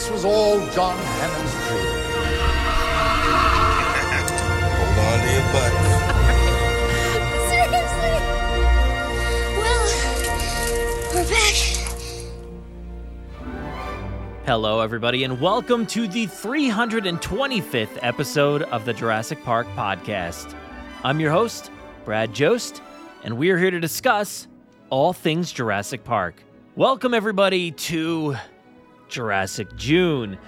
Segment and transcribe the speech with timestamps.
[0.00, 1.84] This was all John Hammond's dream.
[4.78, 5.84] Hold on to your butts.
[7.50, 8.14] Seriously?
[9.60, 9.84] Well,
[11.14, 11.56] we're back.
[14.46, 20.54] Hello, everybody, and welcome to the 325th episode of the Jurassic Park Podcast.
[21.04, 21.70] I'm your host,
[22.06, 22.80] Brad Jost,
[23.22, 24.48] and we're here to discuss
[24.88, 26.42] all things Jurassic Park.
[26.74, 28.36] Welcome, everybody, to
[29.10, 30.38] Jurassic June.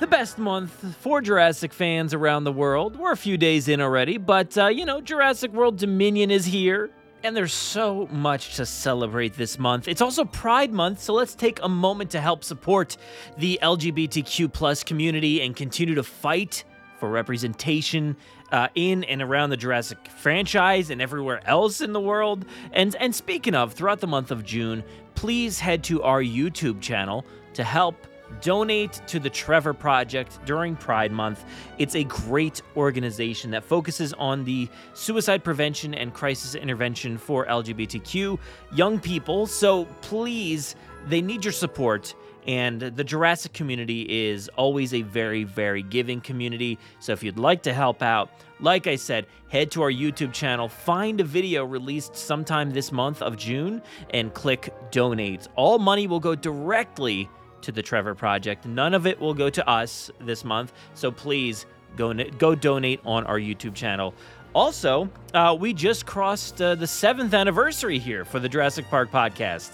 [0.00, 2.96] The best month for Jurassic fans around the world.
[2.96, 6.90] We're a few days in already, but uh, you know, Jurassic World Dominion is here,
[7.22, 9.88] and there's so much to celebrate this month.
[9.88, 12.96] It's also Pride Month, so let's take a moment to help support
[13.38, 16.64] the LGBTQ plus community and continue to fight
[16.98, 18.16] for representation
[18.50, 22.44] uh, in and around the Jurassic franchise and everywhere else in the world.
[22.72, 27.24] And and speaking of, throughout the month of June, please head to our YouTube channel
[27.54, 28.06] to help
[28.44, 31.44] donate to the Trevor Project during Pride Month.
[31.78, 38.38] It's a great organization that focuses on the suicide prevention and crisis intervention for LGBTQ
[38.74, 39.46] young people.
[39.46, 42.14] So please, they need your support.
[42.46, 46.78] And the Jurassic community is always a very, very giving community.
[47.00, 48.28] So if you'd like to help out,
[48.60, 53.22] like I said, head to our YouTube channel, find a video released sometime this month
[53.22, 55.48] of June, and click donate.
[55.56, 57.30] All money will go directly
[57.64, 58.66] to the Trevor Project.
[58.66, 60.72] None of it will go to us this month.
[60.94, 64.14] So please go, go donate on our YouTube channel.
[64.54, 69.72] Also, uh, we just crossed uh, the seventh anniversary here for the Jurassic Park podcast.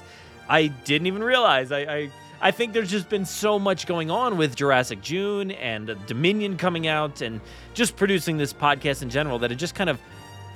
[0.49, 1.71] I didn't even realize.
[1.71, 2.11] I, I
[2.43, 6.87] I think there's just been so much going on with Jurassic June and Dominion coming
[6.87, 7.39] out and
[7.75, 10.01] just producing this podcast in general that it just kind of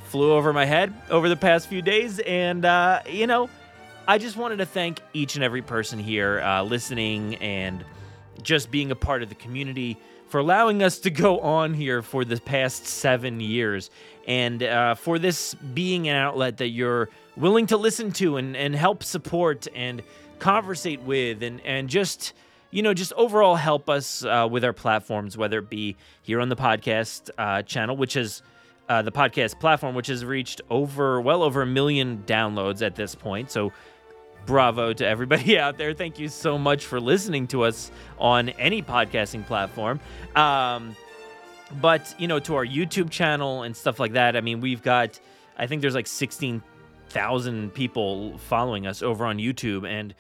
[0.07, 2.21] flew over my head over the past few days.
[2.21, 3.51] And, uh, you know,
[4.07, 7.83] I just wanted to thank each and every person here uh, listening and
[8.43, 9.97] just being a part of the community
[10.29, 13.89] for allowing us to go on here for the past seven years.
[14.27, 18.75] And uh, for this being an outlet that you're willing to listen to and, and
[18.75, 20.03] help support and
[20.39, 22.35] conversate with and and just
[22.71, 26.49] you know just overall help us uh, with our platforms whether it be here on
[26.49, 28.43] the podcast uh, channel which is
[28.89, 33.15] uh, the podcast platform which has reached over well over a million downloads at this
[33.15, 33.51] point.
[33.51, 33.73] So
[34.47, 38.83] bravo to everybody out there thank you so much for listening to us on any
[38.83, 40.01] podcasting platform
[40.37, 40.97] um,
[41.81, 45.19] but you know to our youtube channel and stuff like that i mean we've got
[45.59, 46.63] i think there's like 16
[47.15, 50.15] thousand people following us over on YouTube, and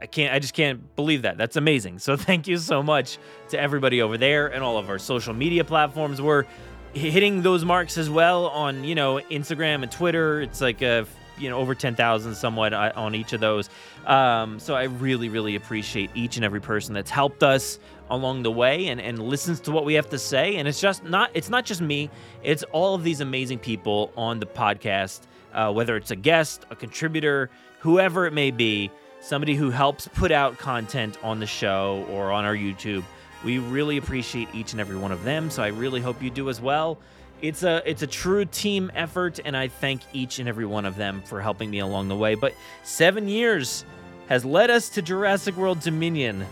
[0.00, 1.38] I can't, I just can't believe that.
[1.38, 2.00] That's amazing.
[2.00, 3.18] So thank you so much
[3.50, 6.20] to everybody over there and all of our social media platforms.
[6.20, 6.44] We're
[6.92, 10.42] hitting those marks as well on you know Instagram and Twitter.
[10.42, 11.06] It's like a
[11.40, 13.68] you know over 10,000 somewhat uh, on each of those.
[14.06, 17.78] Um, so I really really appreciate each and every person that's helped us
[18.10, 20.56] along the way and, and listens to what we have to say.
[20.56, 22.10] And it's just not it's not just me.
[22.42, 26.76] It's all of these amazing people on the podcast uh, whether it's a guest, a
[26.76, 28.90] contributor, whoever it may be,
[29.20, 33.04] somebody who helps put out content on the show or on our YouTube.
[33.44, 36.48] We really appreciate each and every one of them, so I really hope you do
[36.50, 36.98] as well.
[37.42, 40.96] It's a it's a true team effort, and I thank each and every one of
[40.96, 42.34] them for helping me along the way.
[42.34, 43.84] But seven years
[44.28, 46.46] has led us to Jurassic World Dominion.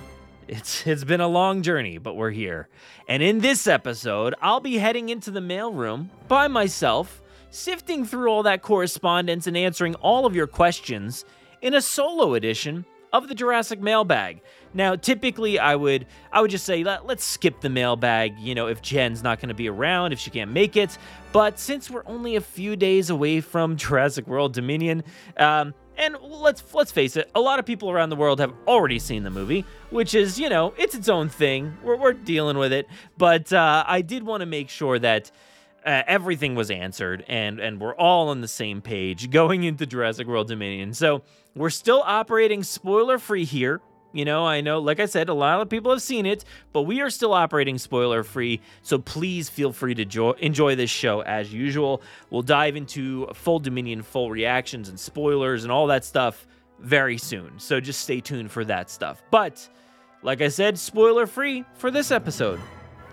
[0.48, 2.68] It's it's been a long journey, but we're here.
[3.06, 7.20] And in this episode, I'll be heading into the mailroom by myself
[7.50, 11.24] sifting through all that correspondence and answering all of your questions
[11.60, 14.40] in a solo edition of the Jurassic mailbag.
[14.74, 18.66] Now, typically I would I would just say Let, us skip the mailbag, you know,
[18.66, 20.96] if Jen's not going to be around, if she can't make it.
[21.32, 25.04] But since we're only a few days away from Jurassic World Dominion,
[25.36, 28.98] um, and let's let's face it, a lot of people around the world have already
[28.98, 31.76] seen the movie, which is you know it's its own thing.
[31.82, 35.30] We're we're dealing with it, but uh, I did want to make sure that
[35.84, 40.26] uh, everything was answered and and we're all on the same page going into Jurassic
[40.26, 40.94] World Dominion.
[40.94, 41.22] So
[41.54, 43.80] we're still operating spoiler free here.
[44.18, 46.82] You know, I know, like I said, a lot of people have seen it, but
[46.82, 48.60] we are still operating spoiler free.
[48.82, 52.02] So please feel free to jo- enjoy this show as usual.
[52.28, 56.48] We'll dive into full Dominion, full reactions, and spoilers and all that stuff
[56.80, 57.60] very soon.
[57.60, 59.22] So just stay tuned for that stuff.
[59.30, 59.68] But
[60.24, 62.58] like I said, spoiler free for this episode.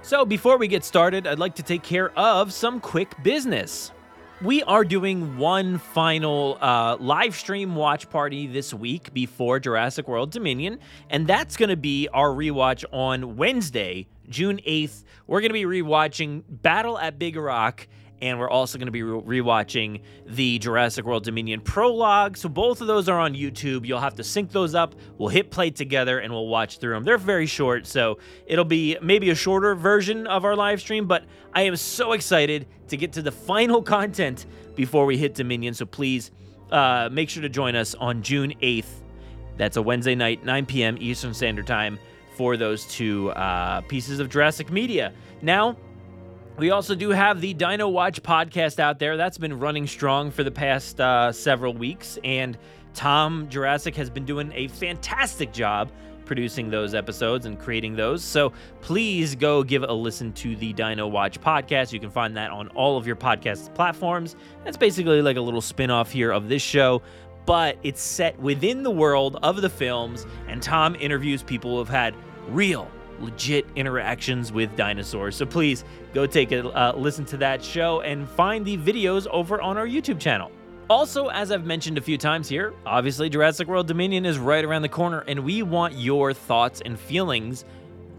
[0.02, 3.92] So, before we get started, I'd like to take care of some quick business.
[4.42, 10.32] We are doing one final uh, live stream watch party this week before Jurassic World
[10.32, 10.80] Dominion,
[11.10, 15.06] and that's going to be our rewatch on Wednesday, June 8th.
[15.26, 17.88] We're going to be rewatching Battle at Big Rock
[18.22, 22.38] and we're also going to be re- rewatching the Jurassic World Dominion prologue.
[22.38, 23.86] So both of those are on YouTube.
[23.86, 24.96] You'll have to sync those up.
[25.18, 27.04] We'll hit play together and we'll watch through them.
[27.04, 31.26] They're very short, so it'll be maybe a shorter version of our live stream, but
[31.54, 34.46] I am so excited to get to the final content
[34.76, 35.74] before we hit Dominion.
[35.74, 36.32] So please
[36.72, 39.02] uh, make sure to join us on June 8th.
[39.58, 40.98] That's a Wednesday night, 9 p.m.
[41.00, 41.98] Eastern Standard Time
[42.36, 45.14] for those two uh, pieces of Jurassic media.
[45.42, 45.78] Now,
[46.58, 49.18] we also do have the Dino Watch podcast out there.
[49.18, 52.18] That's been running strong for the past uh, several weeks.
[52.24, 52.58] And
[52.94, 55.92] Tom Jurassic has been doing a fantastic job
[56.26, 58.24] producing those episodes and creating those.
[58.24, 61.92] So please go give a listen to the Dino Watch podcast.
[61.92, 64.38] You can find that on all of your podcast platforms.
[64.64, 67.02] That's basically like a little spin off here of this show.
[67.46, 71.90] But it's set within the world of the films, and Tom interviews people who have
[71.90, 72.16] had
[72.48, 75.36] real legit interactions with dinosaurs.
[75.36, 75.84] So please
[76.14, 79.88] go take a uh, listen to that show and find the videos over on our
[79.88, 80.52] YouTube channel.
[80.90, 84.84] Also, as I've mentioned a few times here, obviously Jurassic World Dominion is right around
[84.84, 87.66] the corner, and we want your thoughts and feelings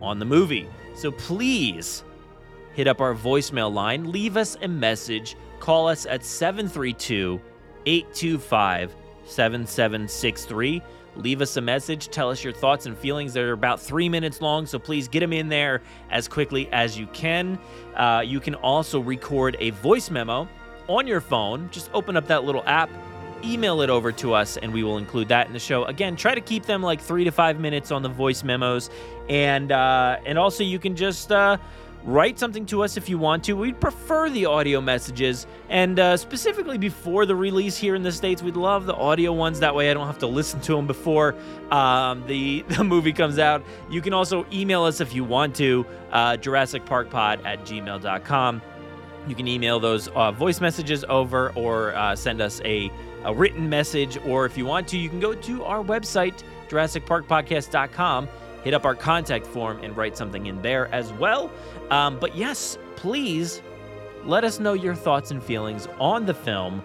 [0.03, 0.69] on the movie.
[0.97, 2.03] So please
[2.75, 7.41] hit up our voicemail line, leave us a message, call us at 732
[7.87, 8.95] 825
[9.25, 10.83] 7763
[11.17, 12.09] leave us a message.
[12.09, 13.33] Tell us your thoughts and feelings.
[13.33, 17.07] They're about three minutes long, so please get them in there as quickly as you
[17.09, 17.59] can.
[17.95, 20.49] Uh, you can also record a voice memo
[20.89, 21.69] on your phone.
[21.71, 22.91] Just open up that little app,
[23.45, 25.85] email it over to us, and we will include that in the show.
[25.85, 28.91] Again, try to keep them like three to five minutes on the voice memos,
[29.29, 31.33] and uh, and also you can just.
[31.33, 31.57] Uh,
[32.07, 33.55] write something to us if you want to.
[33.55, 38.43] We'd prefer the audio messages, and uh, specifically before the release here in the States,
[38.43, 39.61] we'd love the audio ones.
[39.61, 41.35] That way I don't have to listen to them before
[41.71, 43.65] um, the, the movie comes out.
[43.91, 48.63] You can also email us if you want to, uh, JurassicParkPod at gmail.com.
[49.27, 52.93] You can email those uh, voice messages over or uh, send us a,
[53.25, 58.29] a written message, or if you want to, you can go to our website, JurassicParkPodcast.com
[58.67, 61.53] hit up our contact form and write something in there as well.
[61.91, 63.63] Um, but yes, please
[64.25, 66.83] let us know your thoughts and feelings on the film.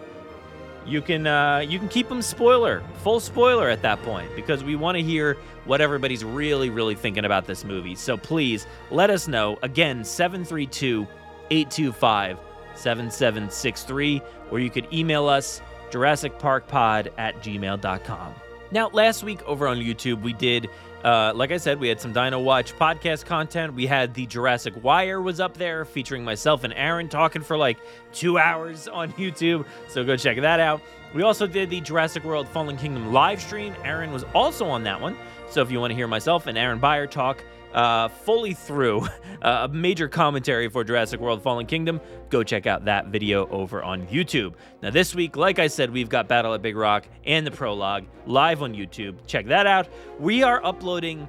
[0.86, 4.76] You can uh, you can keep them spoiler, full spoiler at that point, because we
[4.76, 7.96] want to hear what everybody's really, really thinking about this movie.
[7.96, 9.58] So please let us know.
[9.64, 11.08] Again, 732
[11.50, 12.38] 825
[12.76, 18.36] 7763, or you could email us Jurassic Park Pod at gmail.com.
[18.72, 20.70] Now, last week over on YouTube, we did
[21.04, 23.74] uh, like I said, we had some Dino Watch podcast content.
[23.74, 27.78] We had the Jurassic Wire was up there featuring myself and Aaron talking for like
[28.14, 29.66] two hours on YouTube.
[29.88, 30.82] So go check that out.
[31.14, 33.76] We also did the Jurassic World Fallen Kingdom live stream.
[33.84, 35.18] Aaron was also on that one.
[35.50, 39.02] So if you want to hear myself and Aaron Beyer talk uh, fully through
[39.42, 43.84] uh, a major commentary for Jurassic World Fallen Kingdom, go check out that video over
[43.84, 44.54] on YouTube.
[44.82, 48.06] Now, this week, like I said, we've got Battle at Big Rock and the prologue
[48.26, 49.16] live on YouTube.
[49.28, 49.88] Check that out.
[50.20, 51.28] We are uploading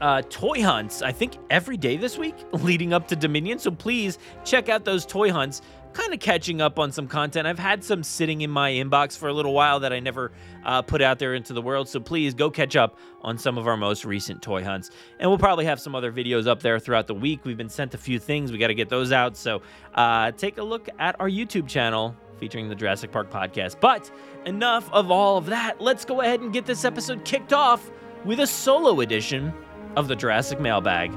[0.00, 3.58] uh, toy hunts, I think, every day this week leading up to Dominion.
[3.58, 5.62] So please check out those toy hunts
[5.94, 7.46] kind of catching up on some content.
[7.46, 10.32] I've had some sitting in my inbox for a little while that I never
[10.64, 11.88] uh, put out there into the world.
[11.88, 14.90] So please go catch up on some of our most recent toy hunts.
[15.18, 17.44] And we'll probably have some other videos up there throughout the week.
[17.44, 19.36] We've been sent a few things, we got to get those out.
[19.36, 19.62] So
[19.94, 23.76] uh, take a look at our YouTube channel featuring the Jurassic Park podcast.
[23.80, 24.10] But
[24.44, 25.80] enough of all of that.
[25.80, 27.90] Let's go ahead and get this episode kicked off
[28.24, 29.52] with a solo edition
[29.96, 31.12] of the Jurassic Mailbag.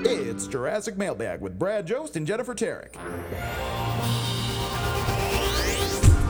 [0.05, 2.95] It's Jurassic Mailbag with Brad Jost and Jennifer Tarek.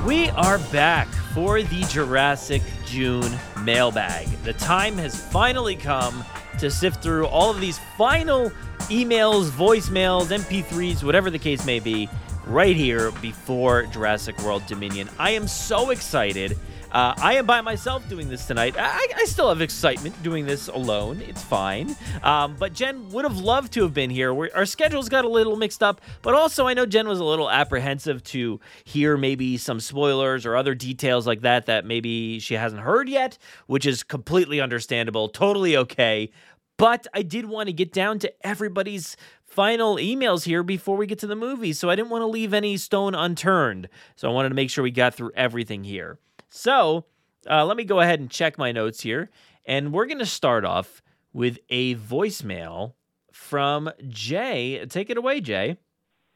[0.09, 4.27] We are back for the Jurassic June mailbag.
[4.43, 6.25] The time has finally come
[6.61, 8.49] to sift through all of these final
[8.89, 12.09] emails, voicemails, MP3s, whatever the case may be,
[12.47, 15.11] right here before Jurassic World Dominion.
[15.19, 16.57] I am so excited.
[16.91, 18.75] Uh, I am by myself doing this tonight.
[18.79, 21.21] I, I still have excitement doing this alone.
[21.29, 21.95] It's fine.
[22.23, 24.33] Um, but Jen would have loved to have been here.
[24.33, 27.25] We're, our schedules got a little mixed up, but also I know Jen was a
[27.25, 32.55] little apprehensive to hear maybe some spoilers or other details like that that maybe she
[32.55, 36.31] hasn't heard yet, which is completely understandable, totally okay.
[36.79, 39.15] But I did want to get down to everybody's
[39.45, 41.75] final emails here before we get to the movie.
[41.75, 43.91] So I didn't want to leave any stone unturned.
[44.17, 46.19] So I wanted to make sure we got through everything here.
[46.49, 47.05] So
[47.49, 49.31] uh, let me go ahead and check my notes here.
[49.65, 51.03] And we're going to start off
[51.33, 52.95] with a voicemail
[53.33, 54.85] from Jay.
[54.89, 55.79] Take it away, Jay.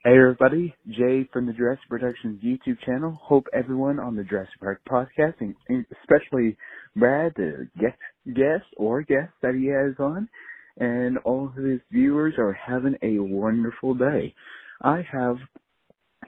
[0.04, 3.16] Hey everybody, Jay from the Jurassic Productions YouTube channel.
[3.22, 6.56] Hope everyone on the Jurassic Park podcast, and especially
[6.96, 10.28] Brad, the guest, guest or guest that he has on,
[10.76, 14.34] and all of his viewers are having a wonderful day.
[14.82, 15.36] I have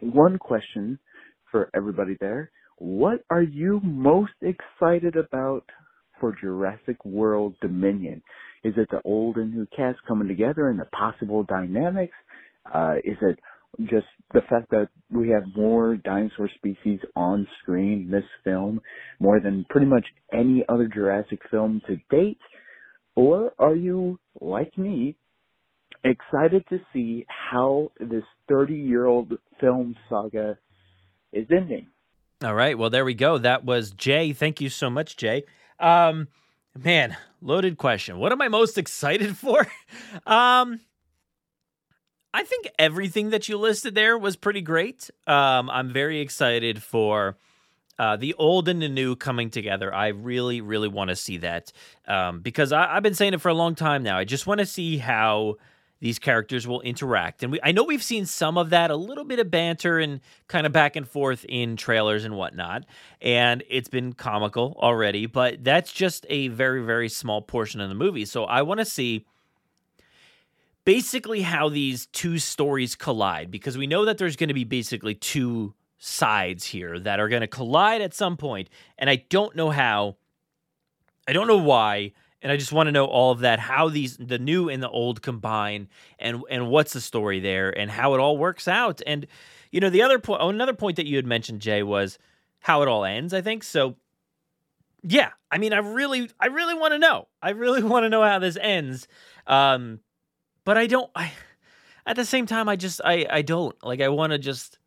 [0.00, 1.00] one question
[1.50, 2.52] for everybody there.
[2.84, 5.64] What are you most excited about
[6.20, 8.22] for Jurassic World Dominion?
[8.62, 12.12] Is it the old and new cast coming together and the possible dynamics?
[12.70, 13.38] Uh, is it
[13.88, 18.82] just the fact that we have more dinosaur species on screen in this film,
[19.18, 22.38] more than pretty much any other Jurassic film to date?
[23.16, 25.16] Or are you, like me,
[26.04, 30.58] excited to see how this 30 year old film saga
[31.32, 31.86] is ending?
[32.44, 32.76] All right.
[32.76, 33.38] Well, there we go.
[33.38, 34.34] That was Jay.
[34.34, 35.44] Thank you so much, Jay.
[35.80, 36.28] Um,
[36.78, 38.18] man, loaded question.
[38.18, 39.60] What am I most excited for?
[40.26, 40.80] um,
[42.34, 45.08] I think everything that you listed there was pretty great.
[45.26, 47.38] Um, I'm very excited for
[47.98, 49.94] uh, the old and the new coming together.
[49.94, 51.72] I really, really want to see that
[52.06, 54.18] um, because I, have been saying it for a long time now.
[54.18, 55.56] I just want to see how
[56.04, 59.24] these characters will interact, and we, I know we've seen some of that, a little
[59.24, 62.84] bit of banter and kind of back and forth in trailers and whatnot,
[63.22, 65.24] and it's been comical already.
[65.24, 68.26] But that's just a very, very small portion of the movie.
[68.26, 69.24] So I want to see
[70.84, 75.14] basically how these two stories collide because we know that there's going to be basically
[75.14, 78.68] two sides here that are going to collide at some point
[78.98, 80.16] and I don't know how
[81.26, 82.12] I don't know why
[82.44, 84.88] and I just want to know all of that how these the new and the
[84.88, 85.88] old combine
[86.20, 89.26] and and what's the story there and how it all works out and
[89.72, 92.18] you know the other point another point that you had mentioned Jay was
[92.60, 93.96] how it all ends I think so
[95.02, 98.22] yeah I mean I really I really want to know I really want to know
[98.22, 99.08] how this ends
[99.48, 99.98] um
[100.64, 101.10] but I don't.
[101.14, 101.32] I
[102.06, 104.00] at the same time, I just I I don't like.
[104.00, 104.78] I want to just.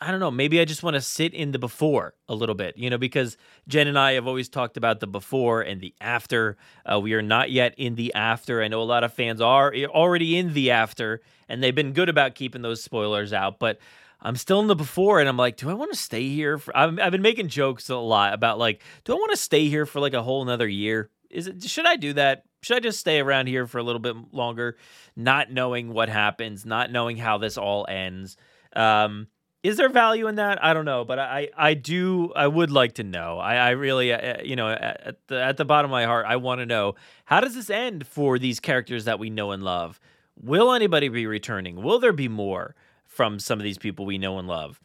[0.00, 0.30] I don't know.
[0.30, 3.38] Maybe I just want to sit in the before a little bit, you know, because
[3.66, 6.58] Jen and I have always talked about the before and the after.
[6.84, 8.62] Uh, we are not yet in the after.
[8.62, 12.10] I know a lot of fans are already in the after, and they've been good
[12.10, 13.58] about keeping those spoilers out.
[13.58, 13.78] But
[14.20, 16.58] I'm still in the before, and I'm like, do I want to stay here?
[16.58, 19.68] For, I've, I've been making jokes a lot about like, do I want to stay
[19.68, 21.10] here for like a whole another year?
[21.30, 22.44] Is it should I do that?
[22.62, 24.76] Should I just stay around here for a little bit longer,
[25.16, 28.36] not knowing what happens, not knowing how this all ends?
[28.74, 29.28] Um,
[29.66, 30.62] is there value in that?
[30.62, 33.40] I don't know, but I, I do, I would like to know.
[33.40, 36.36] I, I really, uh, you know, at the, at the bottom of my heart, I
[36.36, 36.94] want to know
[37.24, 39.98] how does this end for these characters that we know and love?
[40.40, 41.82] Will anybody be returning?
[41.82, 44.80] Will there be more from some of these people we know and love?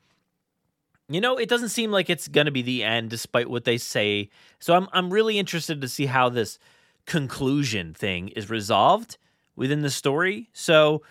[1.08, 3.78] You know, it doesn't seem like it's going to be the end, despite what they
[3.78, 4.32] say.
[4.58, 6.58] So I'm, I'm really interested to see how this
[7.06, 9.20] conclusion thing is resolved
[9.56, 10.50] within the story.
[10.54, 11.04] So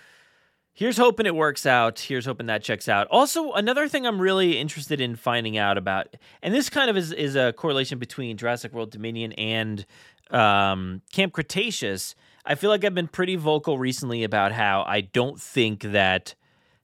[0.81, 2.01] here's hoping it works out.
[2.01, 3.07] Here's hoping that checks out.
[3.09, 7.13] Also, another thing I'm really interested in finding out about, and this kind of is,
[7.13, 9.85] is a correlation between Jurassic World Dominion and
[10.31, 12.15] um, Camp Cretaceous.
[12.47, 16.35] I feel like I've been pretty vocal recently about how I don't think that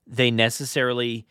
[0.05, 1.25] they necessarily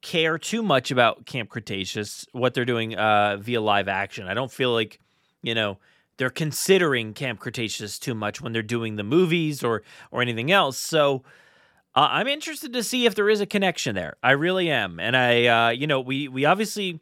[0.00, 4.28] care too much about Camp Cretaceous, what they're doing uh, via live action.
[4.28, 5.00] I don't feel like,
[5.42, 5.78] you know,
[6.18, 10.78] they're considering Camp Cretaceous too much when they're doing the movies or or anything else.
[10.78, 11.24] So
[11.94, 14.16] uh, I'm interested to see if there is a connection there.
[14.22, 17.00] I really am, and I, uh, you know, we we obviously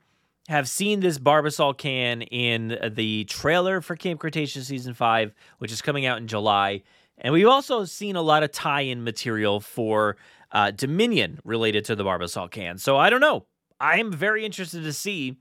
[0.49, 5.81] have seen this Barbasol can in the trailer for Camp Cretaceous season five, which is
[5.81, 6.83] coming out in July,
[7.19, 10.17] and we've also seen a lot of tie-in material for
[10.51, 12.79] uh, Dominion related to the Barbasol can.
[12.79, 13.47] So I don't know.
[13.81, 15.39] I am very interested to see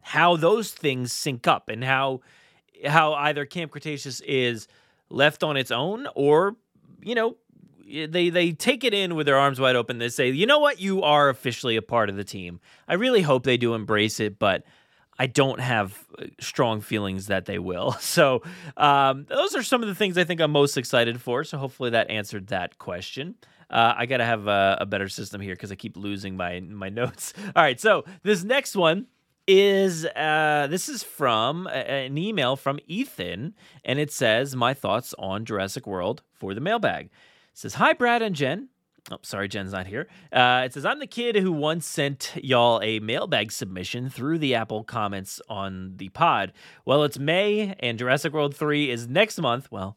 [0.00, 2.20] how those things sync up and how
[2.84, 4.68] how either Camp Cretaceous is
[5.08, 6.56] left on its own or,
[7.00, 7.36] you know,
[7.86, 9.98] they they take it in with their arms wide open.
[9.98, 12.60] They say, you know what, you are officially a part of the team.
[12.88, 14.64] I really hope they do embrace it, but
[15.18, 17.96] I don't have uh, strong feelings that they will.
[18.06, 18.42] So
[18.76, 21.44] um, those are some of the things I think I'm most excited for.
[21.44, 23.34] So hopefully that answered that question.
[23.68, 26.88] Uh, I gotta have a, a better system here because I keep losing my my
[27.00, 27.34] notes.
[27.54, 29.06] All right, so this next one
[29.46, 35.44] is uh, this is from an email from Ethan, and it says my thoughts on
[35.44, 37.10] Jurassic World for the mailbag.
[37.56, 38.68] Says hi Brad and Jen.
[39.10, 40.08] Oh, sorry, Jen's not here.
[40.30, 44.54] Uh, it says I'm the kid who once sent y'all a mailbag submission through the
[44.54, 46.52] Apple comments on the pod.
[46.84, 49.72] Well, it's May, and Jurassic World three is next month.
[49.72, 49.96] Well.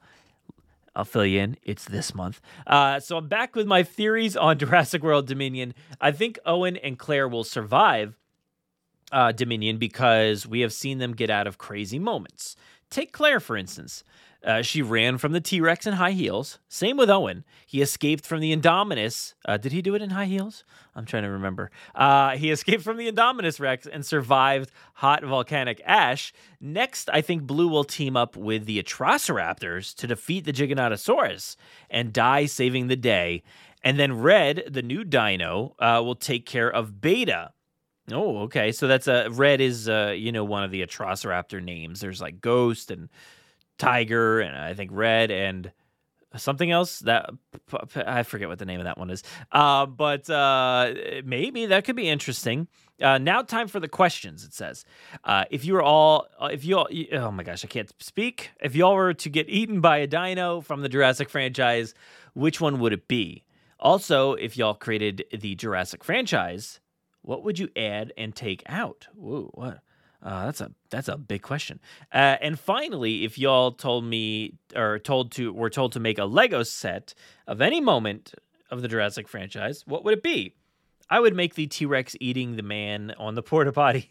[0.96, 1.58] I'll fill you in.
[1.64, 2.42] It's this month.
[2.66, 5.74] Uh, so I'm back with my theories on Jurassic World Dominion.
[6.02, 8.18] I think Owen and Claire will survive,
[9.12, 12.56] uh, Dominion because we have seen them get out of crazy moments.
[12.90, 14.04] Take Claire, for instance.
[14.44, 16.60] Uh, she ran from the T Rex in high heels.
[16.70, 17.44] Same with Owen.
[17.66, 19.34] He escaped from the Indominus.
[19.46, 20.64] Uh, did he do it in high heels?
[20.96, 21.72] I'm trying to remember.
[21.94, 26.32] Uh, he escaped from the Indominus Rex and survived hot volcanic ash.
[26.62, 31.58] Next, I think Blue will team up with the Atrociraptors to defeat the Giganotosaurus
[31.90, 33.44] and die saving the day.
[33.84, 37.52] And then Red, the new dino, uh, will take care of Beta
[38.12, 38.72] Oh, okay.
[38.72, 42.00] So that's a red is uh, you know one of the Atrociraptor names.
[42.00, 43.10] There's like Ghost and
[43.80, 45.72] Tiger and I think Red and
[46.38, 47.30] something else that
[47.96, 49.24] I forget what the name of that one is.
[49.52, 50.94] Uh, but uh,
[51.26, 52.68] maybe that could be interesting.
[53.02, 54.44] Uh, now, time for the questions.
[54.44, 54.86] It says,
[55.24, 58.52] uh, if you were all, uh, if you all, oh my gosh, I can't speak.
[58.62, 61.94] If y'all were to get eaten by a dino from the Jurassic franchise,
[62.34, 63.44] which one would it be?
[63.80, 66.80] Also, if y'all created the Jurassic franchise,
[67.22, 69.08] what would you add and take out?
[69.16, 69.80] What?
[70.22, 71.80] Uh, that's a that's a big question.
[72.14, 76.26] Uh, and finally, if y'all told me or told to were told to make a
[76.26, 77.14] Lego set
[77.48, 78.34] of any moment
[78.70, 80.56] of the Jurassic franchise, what would it be?
[81.10, 84.10] I would make the T Rex eating the man on the porta potty.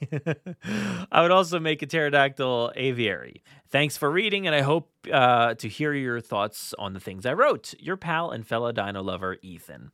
[1.13, 3.43] I would also make a pterodactyl aviary.
[3.69, 7.35] Thanks for reading, and I hope uh, to hear your thoughts on the things I
[7.35, 7.75] wrote.
[7.79, 9.93] Your pal and fellow dino lover, Ethan.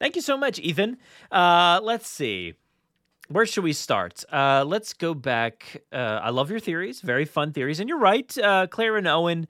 [0.00, 0.96] Thank you so much, Ethan.
[1.30, 2.54] Uh, let's see.
[3.30, 4.24] Where should we start?
[4.32, 5.82] Uh, let's go back.
[5.92, 7.78] Uh, I love your theories, very fun theories.
[7.78, 9.46] And you're right, uh, Claire and Owen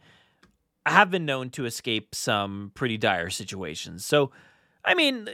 [0.85, 4.05] have been known to escape some pretty dire situations.
[4.05, 4.33] So,
[4.85, 5.29] I mean,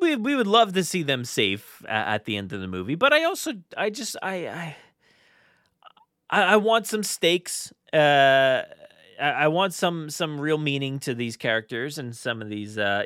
[0.00, 2.94] we, we would love to see them safe at the end of the movie.
[2.94, 4.48] But I also, I just, I,
[6.30, 7.70] I, I want some stakes.
[7.92, 8.62] Uh,
[9.20, 12.78] I want some some real meaning to these characters and some of these.
[12.78, 13.04] Uh,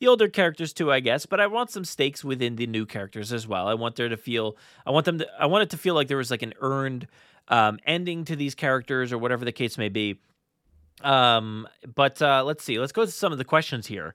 [0.00, 3.32] the older characters too, I guess, but I want some stakes within the new characters
[3.32, 3.66] as well.
[3.66, 4.56] I want there to feel,
[4.86, 7.06] I want them to, I want it to feel like there was like an earned
[7.48, 10.20] um, ending to these characters or whatever the case may be.
[11.02, 14.14] Um, but uh, let's see, let's go to some of the questions here.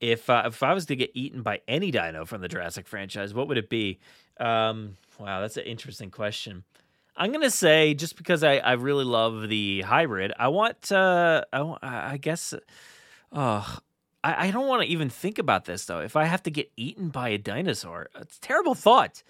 [0.00, 3.32] If uh, if I was to get eaten by any dino from the Jurassic franchise,
[3.32, 3.98] what would it be?
[4.38, 6.64] Um, wow, that's an interesting question.
[7.16, 11.76] I'm gonna say just because I, I really love the hybrid, I want uh I
[11.82, 12.52] I guess
[13.32, 13.78] oh
[14.26, 16.00] I, I don't want to even think about this though.
[16.00, 19.22] If I have to get eaten by a dinosaur, it's a terrible thought.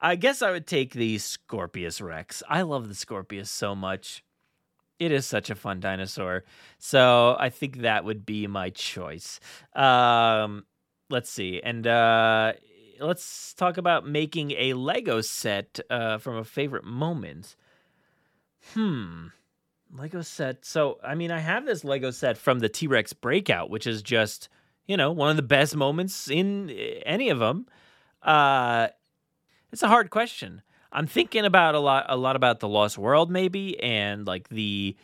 [0.00, 2.42] I guess I would take the Scorpius Rex.
[2.48, 4.24] I love the Scorpius so much.
[4.98, 6.44] It is such a fun dinosaur.
[6.78, 9.38] So I think that would be my choice.
[9.76, 10.64] Um,
[11.10, 11.60] let's see.
[11.62, 12.54] And uh,
[13.00, 17.54] let's talk about making a Lego set uh, from a favorite moment.
[18.72, 19.26] Hmm.
[19.92, 20.64] Lego set.
[20.64, 24.02] So, I mean, I have this Lego set from the T Rex breakout, which is
[24.02, 24.48] just,
[24.86, 27.66] you know, one of the best moments in eh, any of them.
[28.22, 28.88] Uh,
[29.72, 30.62] it's a hard question.
[30.90, 34.96] I'm thinking about a lot, a lot about the Lost World, maybe, and like the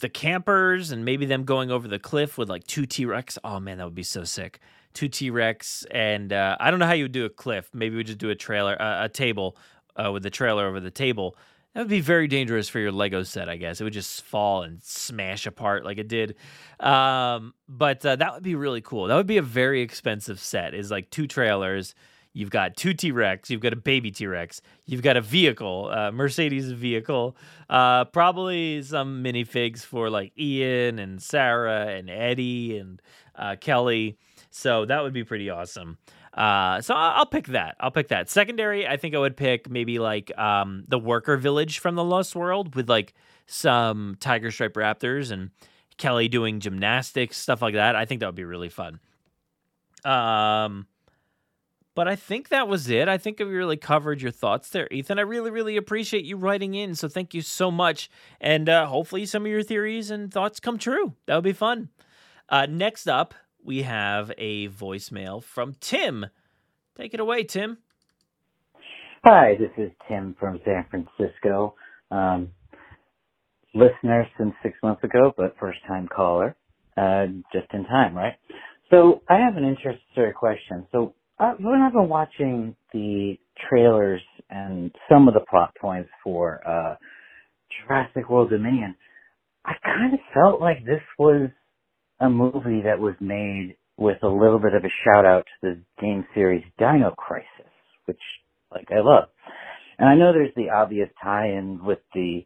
[0.00, 3.38] the campers, and maybe them going over the cliff with like two T Rex.
[3.42, 4.60] Oh man, that would be so sick.
[4.94, 7.68] Two T Rex, and uh, I don't know how you would do a cliff.
[7.72, 9.56] Maybe we just do a trailer, uh, a table
[9.96, 11.36] uh, with the trailer over the table
[11.78, 13.80] that would be very dangerous for your Lego set, I guess.
[13.80, 16.34] It would just fall and smash apart like it did.
[16.80, 19.06] Um, but uh, that would be really cool.
[19.06, 20.74] That would be a very expensive set.
[20.74, 21.94] Is like two trailers.
[22.32, 23.48] You've got two T Rex.
[23.48, 24.60] You've got a baby T Rex.
[24.86, 27.36] You've got a vehicle, a Mercedes vehicle.
[27.70, 33.00] Uh, probably some minifigs for like Ian and Sarah and Eddie and
[33.36, 34.18] uh, Kelly.
[34.50, 35.98] So that would be pretty awesome.
[36.38, 37.74] Uh, so I'll pick that.
[37.80, 38.30] I'll pick that.
[38.30, 42.36] Secondary, I think I would pick maybe like um, the worker village from the Lost
[42.36, 43.12] World with like
[43.46, 45.50] some tiger stripe raptors and
[45.96, 47.96] Kelly doing gymnastics, stuff like that.
[47.96, 49.00] I think that would be really fun.
[50.04, 50.86] Um,
[51.96, 53.08] but I think that was it.
[53.08, 55.18] I think we really covered your thoughts there, Ethan.
[55.18, 56.94] I really, really appreciate you writing in.
[56.94, 58.08] So thank you so much.
[58.40, 61.14] And uh, hopefully some of your theories and thoughts come true.
[61.26, 61.88] That would be fun.
[62.48, 63.34] Uh, next up,
[63.68, 66.24] we have a voicemail from Tim.
[66.96, 67.76] Take it away, Tim.
[69.22, 71.74] Hi, this is Tim from San Francisco.
[72.10, 72.48] Um,
[73.74, 76.56] listener since six months ago, but first time caller.
[76.96, 78.36] Uh, just in time, right?
[78.88, 80.86] So I have an interesting question.
[80.90, 83.36] So uh, when I've been watching the
[83.68, 86.96] trailers and some of the plot points for uh,
[87.86, 88.96] Jurassic World Dominion,
[89.66, 91.50] I kind of felt like this was
[92.20, 95.82] a movie that was made with a little bit of a shout out to the
[96.00, 97.72] game series Dino Crisis,
[98.06, 98.20] which
[98.72, 99.28] like I love.
[99.98, 102.44] And I know there's the obvious tie-in with the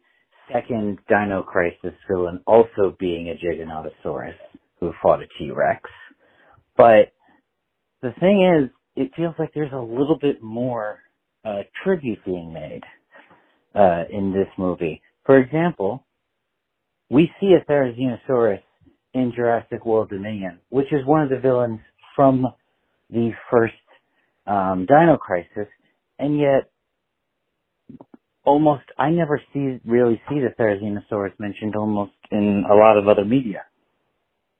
[0.51, 4.33] second Dino Crisis villain also being a Giganotosaurus
[4.79, 5.89] who fought a T-Rex.
[6.75, 7.13] But
[8.01, 10.99] the thing is, it feels like there's a little bit more
[11.45, 12.81] uh, tribute being made
[13.75, 15.01] uh, in this movie.
[15.25, 16.05] For example,
[17.09, 18.61] we see a Therizinosaurus
[19.13, 21.79] in Jurassic World Dominion, which is one of the villains
[22.15, 22.47] from
[23.09, 23.73] the first
[24.47, 25.67] um, Dino Crisis,
[26.19, 26.69] and yet
[28.43, 33.25] almost I never see really see the Therizinosaurus mentioned almost in a lot of other
[33.25, 33.63] media.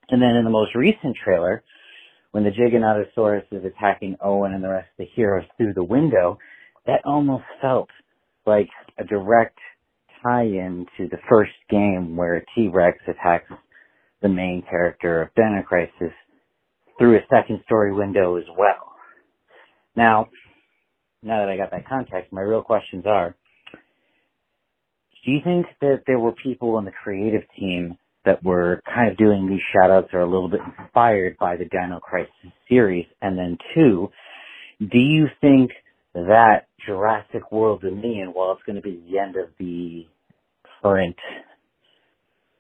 [0.10, 1.63] And then in the most recent trailer,
[2.32, 6.38] when the Giganotosaurus is attacking Owen and the rest of the heroes through the window,
[6.86, 7.89] that almost felt
[8.46, 9.58] like a direct
[10.24, 13.52] tie-in to the first game where T-Rex attacks
[14.23, 16.13] the main character of Dino Crisis
[16.97, 18.93] through a second story window as well.
[19.95, 20.29] Now,
[21.21, 23.36] now that I got that context, my real questions are,
[25.23, 29.17] do you think that there were people on the creative team that were kind of
[29.17, 32.31] doing these shoutouts or a little bit inspired by the Dino Crisis
[32.69, 33.05] series?
[33.21, 34.09] And then two,
[34.79, 35.71] do you think
[36.13, 40.05] that Jurassic World Dominion, while it's going to be the end of the
[40.81, 41.15] current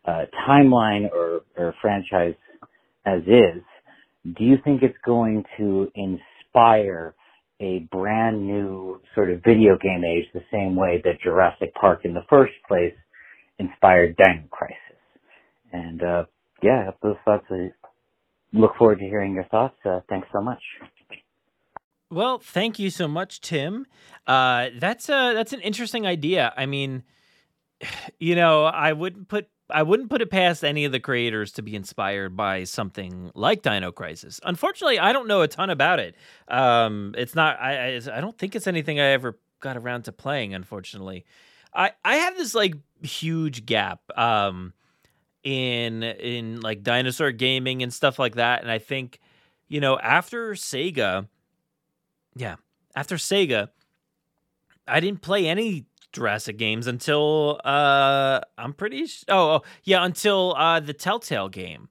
[0.05, 2.35] uh, timeline or, or franchise
[3.05, 3.63] as is,
[4.37, 7.13] do you think it's going to inspire
[7.59, 12.13] a brand new sort of video game age the same way that Jurassic Park in
[12.13, 12.93] the first place
[13.59, 14.77] inspired Dino Crisis?
[15.71, 16.25] And uh,
[16.61, 17.45] yeah, those thoughts.
[17.49, 17.71] I
[18.53, 19.75] look forward to hearing your thoughts.
[19.83, 20.61] Uh, thanks so much.
[22.09, 23.87] Well, thank you so much, Tim.
[24.27, 26.53] Uh, that's a that's an interesting idea.
[26.55, 27.03] I mean,
[28.19, 31.61] you know, I wouldn't put I wouldn't put it past any of the creators to
[31.61, 34.39] be inspired by something like Dino Crisis.
[34.43, 36.15] Unfortunately, I don't know a ton about it.
[36.47, 37.59] Um, it's not.
[37.59, 40.53] I, I I don't think it's anything I ever got around to playing.
[40.53, 41.25] Unfortunately,
[41.73, 43.99] I I have this like huge gap.
[44.17, 44.73] Um,
[45.43, 48.61] in in like dinosaur gaming and stuff like that.
[48.61, 49.19] And I think,
[49.67, 51.27] you know, after Sega,
[52.35, 52.55] yeah,
[52.95, 53.69] after Sega,
[54.87, 60.55] I didn't play any Jurassic games until uh I'm pretty sh- oh, oh yeah until
[60.57, 61.89] uh the Telltale game.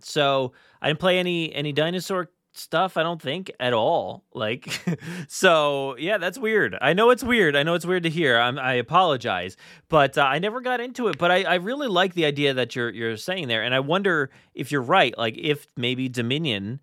[0.00, 4.80] So I didn't play any any dinosaur stuff i don't think at all like
[5.28, 8.60] so yeah that's weird i know it's weird i know it's weird to hear I'm,
[8.60, 9.56] i apologize
[9.88, 12.76] but uh, i never got into it but I, I really like the idea that
[12.76, 16.80] you're you're saying there and i wonder if you're right like if maybe dominion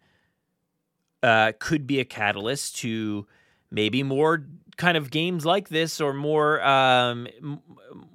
[1.24, 3.28] uh, could be a catalyst to
[3.70, 4.44] maybe more
[4.82, 7.28] kind of games like this or more um,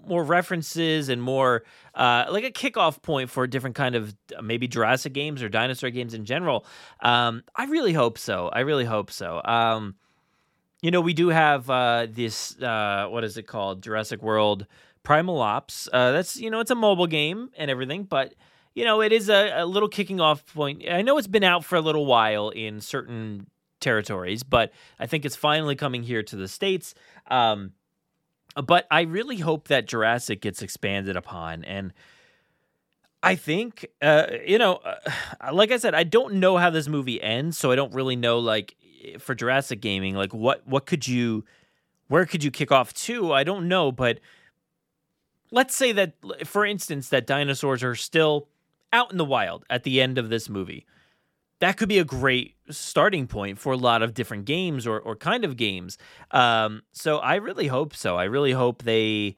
[0.04, 1.62] more references and more
[1.94, 6.12] uh, like a kickoff point for different kind of maybe Jurassic games or dinosaur games
[6.12, 6.66] in general.
[7.00, 8.48] Um, I really hope so.
[8.48, 9.40] I really hope so.
[9.44, 9.94] Um,
[10.82, 13.80] you know, we do have uh, this uh, what is it called?
[13.80, 14.66] Jurassic World
[15.04, 15.88] Primal Ops.
[15.92, 18.34] Uh, that's you know, it's a mobile game and everything, but
[18.74, 20.82] you know, it is a, a little kicking off point.
[20.90, 23.46] I know it's been out for a little while in certain
[23.86, 26.92] territories, but I think it's finally coming here to the states.
[27.30, 27.72] Um,
[28.66, 31.92] but I really hope that Jurassic gets expanded upon, and
[33.22, 37.22] I think uh, you know, uh, like I said, I don't know how this movie
[37.22, 38.74] ends, so I don't really know like
[39.20, 41.44] for Jurassic gaming, like what what could you,
[42.08, 43.32] where could you kick off to?
[43.32, 44.18] I don't know, but
[45.52, 48.48] let's say that, for instance, that dinosaurs are still
[48.92, 50.86] out in the wild at the end of this movie
[51.60, 55.16] that could be a great starting point for a lot of different games or, or
[55.16, 55.96] kind of games.
[56.30, 58.16] Um, so I really hope so.
[58.16, 59.36] I really hope they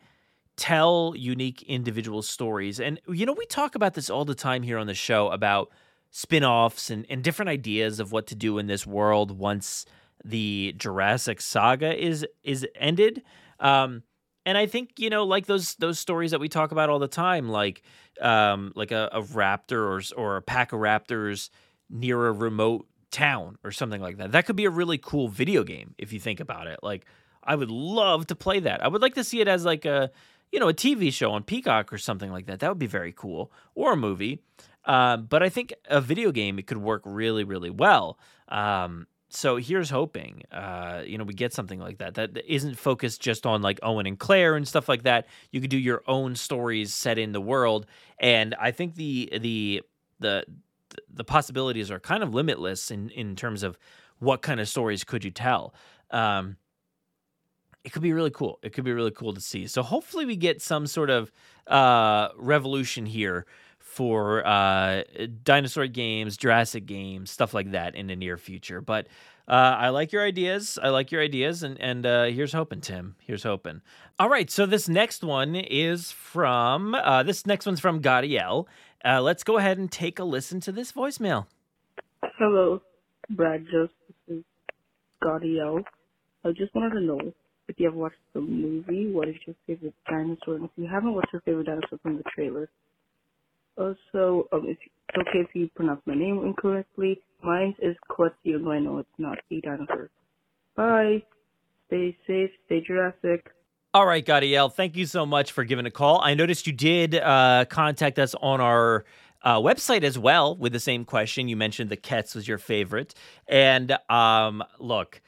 [0.57, 2.81] tell unique individual stories.
[2.81, 5.71] And, you know, we talk about this all the time here on the show about
[6.11, 9.85] spin offs and, and different ideas of what to do in this world once
[10.25, 13.23] the Jurassic saga is is ended.
[13.61, 14.03] Um,
[14.45, 17.07] and I think you know, like those those stories that we talk about all the
[17.07, 17.83] time, like
[18.21, 19.79] um, like a, a raptor
[20.17, 21.51] or or a pack of raptors
[21.91, 24.33] near a remote town or something like that.
[24.33, 26.81] That could be a really cool video game if you think about it.
[26.83, 27.07] Like
[27.43, 28.83] I would love to play that.
[28.83, 30.11] I would like to see it as like a
[30.53, 32.61] you know a TV show on Peacock or something like that.
[32.61, 34.43] That would be very cool or a movie.
[34.85, 38.19] Uh, but I think a video game it could work really really well.
[38.49, 43.21] Um, so here's hoping uh, you know we get something like that that isn't focused
[43.21, 45.27] just on like Owen and Claire and stuff like that.
[45.51, 47.87] You could do your own stories set in the world,
[48.19, 49.83] and I think the the
[50.21, 50.45] the
[51.13, 53.79] the possibilities are kind of limitless in in terms of
[54.19, 55.75] what kind of stories could you tell.
[56.11, 56.57] Um,
[57.85, 58.59] it could be really cool.
[58.63, 59.67] It could be really cool to see.
[59.67, 61.33] So hopefully we get some sort of
[61.67, 63.47] uh, revolution here
[63.79, 65.05] for uh,
[65.43, 68.81] dinosaur games, Jurassic games, stuff like that in the near future.
[68.81, 69.07] But
[69.49, 70.79] uh, I like your ideas.
[70.83, 73.17] I like your ideas, and and uh, here's hoping, Tim.
[73.21, 73.81] Here's hoping.
[74.19, 78.67] All right, so this next one is from uh, this next one's from Gadiel.
[79.05, 81.47] Uh, let's go ahead and take a listen to this voicemail.
[82.39, 82.83] Hello,
[83.31, 83.65] Brad.
[83.65, 83.93] Just
[84.29, 84.45] this is
[85.23, 85.85] Gadiel.
[86.45, 87.21] I just wanted to know
[87.69, 90.57] if you have watched the movie, what is your favorite dinosaur?
[90.57, 92.69] And if you haven't, what's your favorite dinosaur from the trailer?
[93.77, 97.21] Also, um, if it's okay if you pronounce my name incorrectly.
[97.43, 100.11] Mine is Quetzalcoatl, I know it's not a dinosaur.
[100.75, 101.23] Bye.
[101.87, 102.51] Stay safe.
[102.67, 103.51] Stay Jurassic.
[103.95, 106.21] All right, Gadiel, thank you so much for giving a call.
[106.23, 109.07] I noticed you did uh, contact us on our
[109.43, 111.49] uh, website as well with the same question.
[111.49, 113.15] You mentioned the Quetz was your favorite.
[113.47, 115.23] And um, look,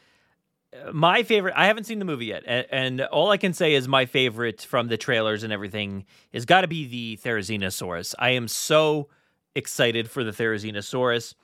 [0.93, 3.89] my favorite i haven't seen the movie yet and, and, all i can say is
[3.89, 8.47] my favorite from the trailers and everything has got to be the therizinosaurus i am
[8.47, 9.09] so
[9.57, 11.35] excited for the therizinosaurus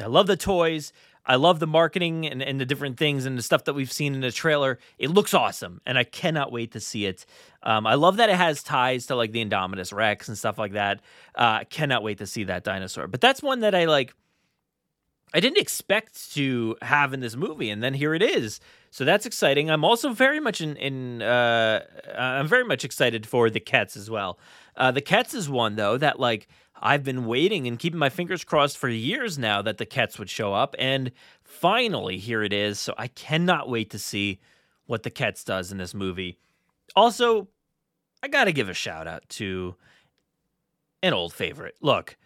[0.00, 0.94] i love the toys
[1.30, 4.14] i love the marketing and, and the different things and the stuff that we've seen
[4.14, 7.24] in the trailer it looks awesome and i cannot wait to see it
[7.62, 10.72] um, i love that it has ties to like the indominus rex and stuff like
[10.72, 11.00] that
[11.36, 14.12] uh, cannot wait to see that dinosaur but that's one that i like
[15.32, 18.58] I didn't expect to have in this movie, and then here it is.
[18.90, 19.70] So that's exciting.
[19.70, 20.76] I'm also very much in.
[20.76, 21.84] in uh,
[22.16, 24.38] I'm very much excited for the Quetz as well.
[24.76, 26.48] Uh, the Quetz is one though that like
[26.80, 30.30] I've been waiting and keeping my fingers crossed for years now that the Quetz would
[30.30, 31.12] show up, and
[31.44, 32.80] finally here it is.
[32.80, 34.40] So I cannot wait to see
[34.86, 36.38] what the Quetz does in this movie.
[36.96, 37.48] Also,
[38.22, 39.76] I got to give a shout out to
[41.02, 41.76] an old favorite.
[41.80, 42.16] Look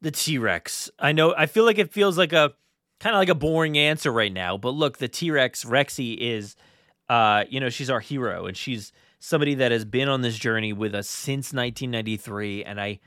[0.00, 0.90] the T Rex.
[0.98, 1.34] I know.
[1.36, 2.52] I feel like it feels like a
[3.00, 6.56] kind of like a boring answer right now, but look, the T Rex Rexy is,
[7.08, 10.72] uh, you know, she's our hero, and she's somebody that has been on this journey
[10.72, 13.00] with us since 1993, and I,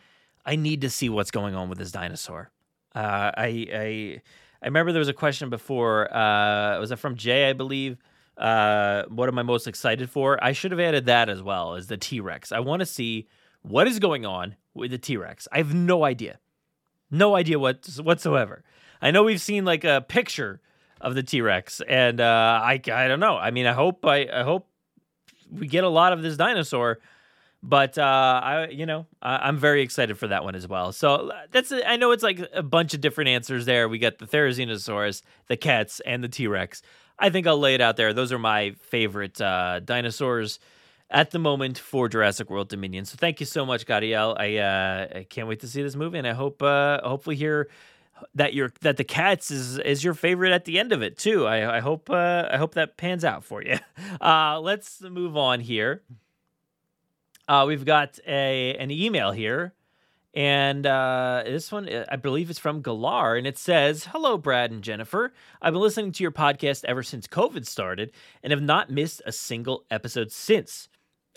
[0.46, 2.52] I need to see what's going on with this dinosaur.
[2.94, 4.22] Uh, I, I,
[4.62, 6.14] I remember there was a question before.
[6.16, 7.50] Uh, was it from Jay?
[7.50, 7.98] I believe.
[8.38, 10.44] Uh, what am I most excited for?
[10.44, 12.52] I should have added that as well as the T Rex.
[12.52, 13.28] I want to see
[13.62, 15.48] what is going on with the T Rex.
[15.52, 16.40] I have no idea.
[17.12, 18.64] No idea what whatsoever.
[19.02, 20.62] I know we've seen like a picture
[21.02, 23.38] of the T Rex, and uh, I I don't know.
[23.38, 24.68] I mean, I hope I, I hope
[25.52, 27.00] we get a lot of this dinosaur,
[27.64, 30.92] but uh, I you know I, am very excited for that one as well.
[30.92, 33.88] So that's I know it's like a bunch of different answers there.
[33.88, 36.82] We got the Therizinosaurus, the cats, and the T Rex.
[37.20, 38.14] I think I'll lay it out there.
[38.14, 40.60] Those are my favorite uh, dinosaurs
[41.12, 43.06] at the moment for Jurassic World Dominion.
[43.06, 44.36] So thank you so much, Gadiel.
[44.40, 47.70] I uh, I can't wait to see this movie, and I hope uh, hopefully hear
[48.36, 51.46] that your that the cats is is your favorite at the end of it too.
[51.46, 53.78] I, I hope uh, I hope that pans out for you.
[54.20, 56.02] Uh, let's move on here.
[57.52, 59.74] Uh, we've got a an email here.
[60.34, 64.82] And uh, this one, I believe, is from Galar, and it says, "Hello, Brad and
[64.82, 65.34] Jennifer.
[65.62, 69.34] I've been listening to your podcast ever since COVID started, and have not missed a
[69.34, 70.88] single episode since.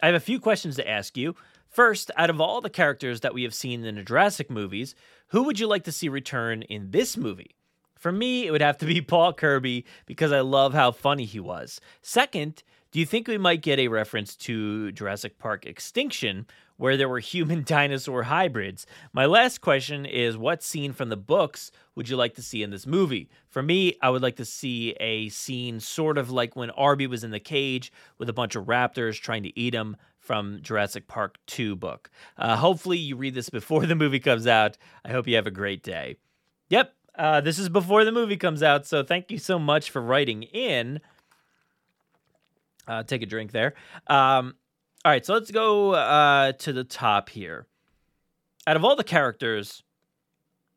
[0.05, 1.35] I have a few questions to ask you.
[1.69, 4.95] First, out of all the characters that we have seen in the Jurassic movies,
[5.31, 7.57] who would you like to see return in this movie?
[7.99, 11.41] For me, it would have to be Paul Kirby because I love how funny he
[11.41, 11.81] was.
[12.03, 12.63] Second,
[12.95, 17.19] do you think we might get a reference to Jurassic Park Extinction where there were
[17.19, 18.87] human dinosaur hybrids?
[19.13, 22.71] My last question is what scene from the books would you like to see in
[22.71, 23.29] this movie?
[23.49, 27.25] For me, I would like to see a scene sort of like when Arby was
[27.25, 31.39] in the cage with a bunch of raptors trying to eat him from Jurassic Park
[31.49, 32.13] 2 book.
[32.39, 34.79] Uh, hopefully, you read this before the movie comes out.
[35.05, 36.19] I hope you have a great day.
[36.69, 40.01] Yep, uh, this is before the movie comes out, so thank you so much for
[40.01, 41.01] writing in.
[42.87, 43.75] Uh, take a drink there.
[44.07, 44.55] Um,
[45.05, 47.67] all right, so let's go uh, to the top here.
[48.67, 49.83] Out of all the characters,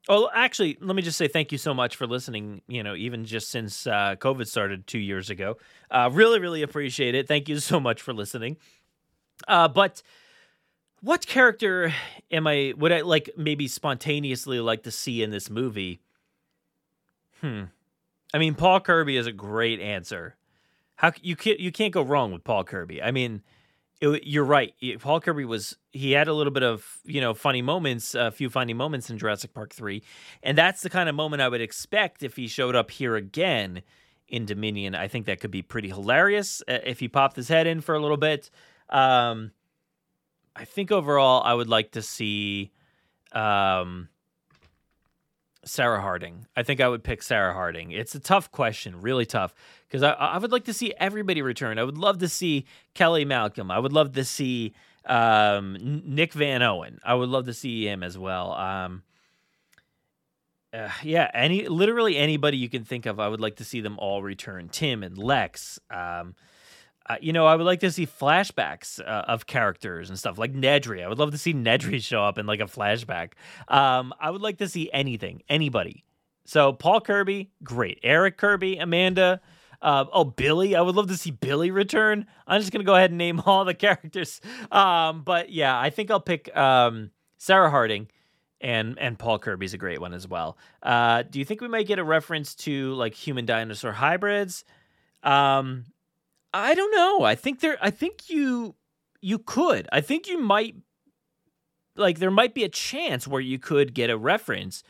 [0.09, 2.61] oh, actually, let me just say thank you so much for listening.
[2.67, 5.57] You know, even just since uh, COVID started two years ago,
[5.91, 7.27] uh, really, really appreciate it.
[7.27, 8.57] Thank you so much for listening.
[9.47, 10.01] Uh, but
[11.01, 11.93] what character
[12.31, 12.73] am I?
[12.77, 16.01] Would I like maybe spontaneously like to see in this movie?
[17.41, 17.63] Hmm.
[18.33, 20.35] I mean, Paul Kirby is a great answer.
[20.97, 23.01] How you can't you can't go wrong with Paul Kirby.
[23.01, 23.43] I mean,
[24.01, 24.73] it, you're right.
[24.99, 28.49] Paul Kirby was he had a little bit of you know funny moments, a few
[28.49, 30.03] funny moments in Jurassic Park three,
[30.43, 33.83] and that's the kind of moment I would expect if he showed up here again
[34.27, 34.95] in Dominion.
[34.95, 37.95] I think that could be pretty hilarious uh, if he popped his head in for
[37.95, 38.49] a little bit.
[38.89, 39.51] Um,
[40.55, 42.71] I think overall, I would like to see
[43.33, 44.09] um,
[45.67, 46.47] Sarah Harding.
[46.55, 47.91] I think I would pick Sarah Harding.
[47.91, 49.53] It's a tough question, really tough,
[49.87, 51.77] because I, I would like to see everybody return.
[51.77, 53.69] I would love to see Kelly Malcolm.
[53.69, 54.73] I would love to see
[55.05, 56.99] um, Nick Van Owen.
[57.05, 58.53] I would love to see him as well.
[58.53, 59.03] Um,
[60.73, 63.97] uh, yeah, any literally anybody you can think of, I would like to see them
[63.99, 64.69] all return.
[64.69, 65.79] Tim and Lex.
[65.89, 66.35] Um,
[67.09, 70.53] uh, you know, I would like to see flashbacks uh, of characters and stuff like
[70.53, 71.03] Nedry.
[71.03, 73.33] I would love to see Nedry show up in like a flashback.
[73.67, 76.03] Um, I would like to see anything, anybody.
[76.45, 77.99] So Paul Kirby, great.
[78.03, 79.41] Eric Kirby, Amanda.
[79.81, 80.75] Uh, oh, Billy.
[80.75, 82.25] I would love to see Billy return.
[82.47, 84.41] I'm just gonna go ahead and name all the characters.
[84.71, 88.07] Um, but yeah, I think I'll pick um, Sarah Harding
[88.59, 90.57] and and Paul Kirby's a great one as well.
[90.81, 94.63] Uh, do you think we might get a reference to like human dinosaur hybrids?
[95.23, 95.85] Um,
[96.57, 97.23] I don't know.
[97.23, 97.77] I think there.
[97.81, 98.73] I think you
[99.21, 99.87] you could.
[99.91, 100.75] I think you might
[101.95, 104.81] like there might be a chance where you could get a reference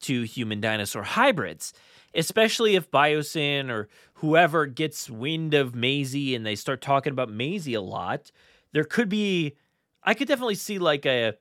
[0.00, 1.72] to human dinosaur hybrids,
[2.12, 7.74] especially if Biosyn or whoever gets wind of Maisie and they start talking about Maisie
[7.74, 8.32] a lot.
[8.72, 9.54] There could be.
[10.02, 11.34] I could definitely see like a.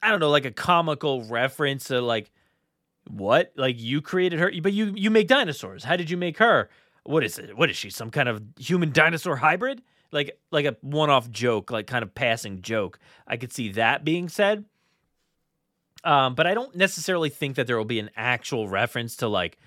[0.00, 2.30] I don't know, like a comical reference to like
[3.08, 3.52] what?
[3.56, 5.82] Like you created her, but you you make dinosaurs.
[5.82, 6.70] How did you make her?
[7.08, 7.56] What is it?
[7.56, 7.88] What is she?
[7.88, 9.82] Some kind of human dinosaur hybrid?
[10.12, 12.98] Like like a one-off joke, like kind of passing joke.
[13.26, 14.66] I could see that being said.
[16.04, 19.58] Um, but I don't necessarily think that there will be an actual reference to like,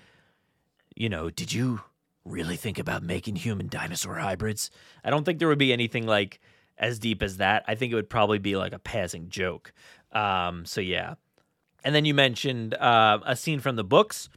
[0.94, 1.80] you know, did you
[2.24, 4.70] really think about making human dinosaur hybrids?
[5.04, 6.40] I don't think there would be anything like
[6.78, 7.64] as deep as that.
[7.66, 9.72] I think it would probably be like a passing joke.
[10.12, 11.14] Um, so yeah.
[11.84, 14.28] And then you mentioned uh, a scene from the books.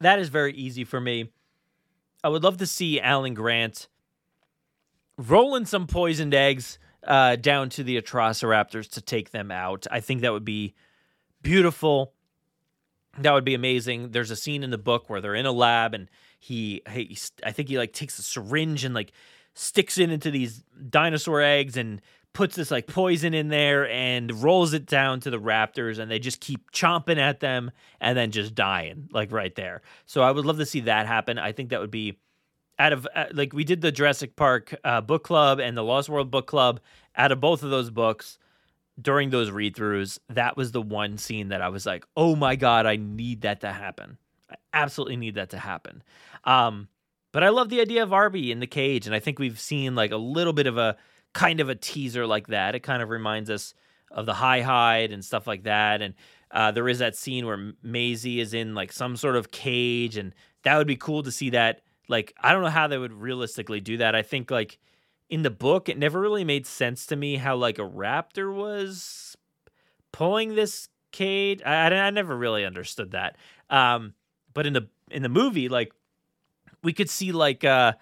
[0.00, 1.30] That is very easy for me.
[2.22, 3.88] I would love to see Alan Grant
[5.16, 9.86] rolling some poisoned eggs uh, down to the Atrociraptors to take them out.
[9.90, 10.74] I think that would be
[11.42, 12.12] beautiful.
[13.18, 14.10] That would be amazing.
[14.10, 17.52] There's a scene in the book where they're in a lab and he, he I
[17.52, 19.12] think he like takes a syringe and like
[19.54, 22.00] sticks it into these dinosaur eggs and
[22.32, 26.18] puts this like poison in there and rolls it down to the raptors and they
[26.18, 29.82] just keep chomping at them and then just dying like right there.
[30.06, 31.38] So I would love to see that happen.
[31.38, 32.18] I think that would be
[32.78, 36.08] out of uh, like we did the Jurassic Park uh, book club and the Lost
[36.08, 36.80] World book club
[37.16, 38.38] out of both of those books
[39.00, 42.56] during those read throughs that was the one scene that I was like, "Oh my
[42.56, 44.18] god, I need that to happen."
[44.50, 46.02] I absolutely need that to happen.
[46.44, 46.88] Um
[47.32, 49.94] but I love the idea of Arby in the cage and I think we've seen
[49.94, 50.96] like a little bit of a
[51.32, 52.74] kind of a teaser like that.
[52.74, 53.74] It kind of reminds us
[54.10, 56.02] of the high hide and stuff like that.
[56.02, 56.14] And
[56.50, 60.34] uh, there is that scene where Maisie is in like some sort of cage, and
[60.64, 61.82] that would be cool to see that.
[62.08, 64.16] Like, I don't know how they would realistically do that.
[64.16, 64.78] I think like
[65.28, 69.36] in the book, it never really made sense to me how like a raptor was
[70.10, 71.62] pulling this cage.
[71.64, 73.36] I, I never really understood that.
[73.68, 74.14] Um,
[74.52, 75.92] but in the in the movie, like
[76.82, 77.92] we could see like uh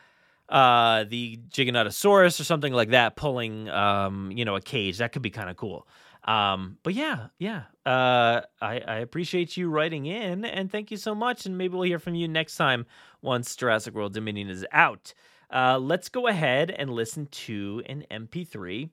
[0.48, 4.98] uh, the Giganotosaurus or something like that pulling, um, you know, a cage.
[4.98, 5.86] That could be kind of cool.
[6.24, 7.64] Um, but yeah, yeah.
[7.86, 11.46] Uh, I, I appreciate you writing in and thank you so much.
[11.46, 12.86] And maybe we'll hear from you next time
[13.22, 15.14] once Jurassic World Dominion is out.
[15.50, 18.90] Uh, let's go ahead and listen to an MP3.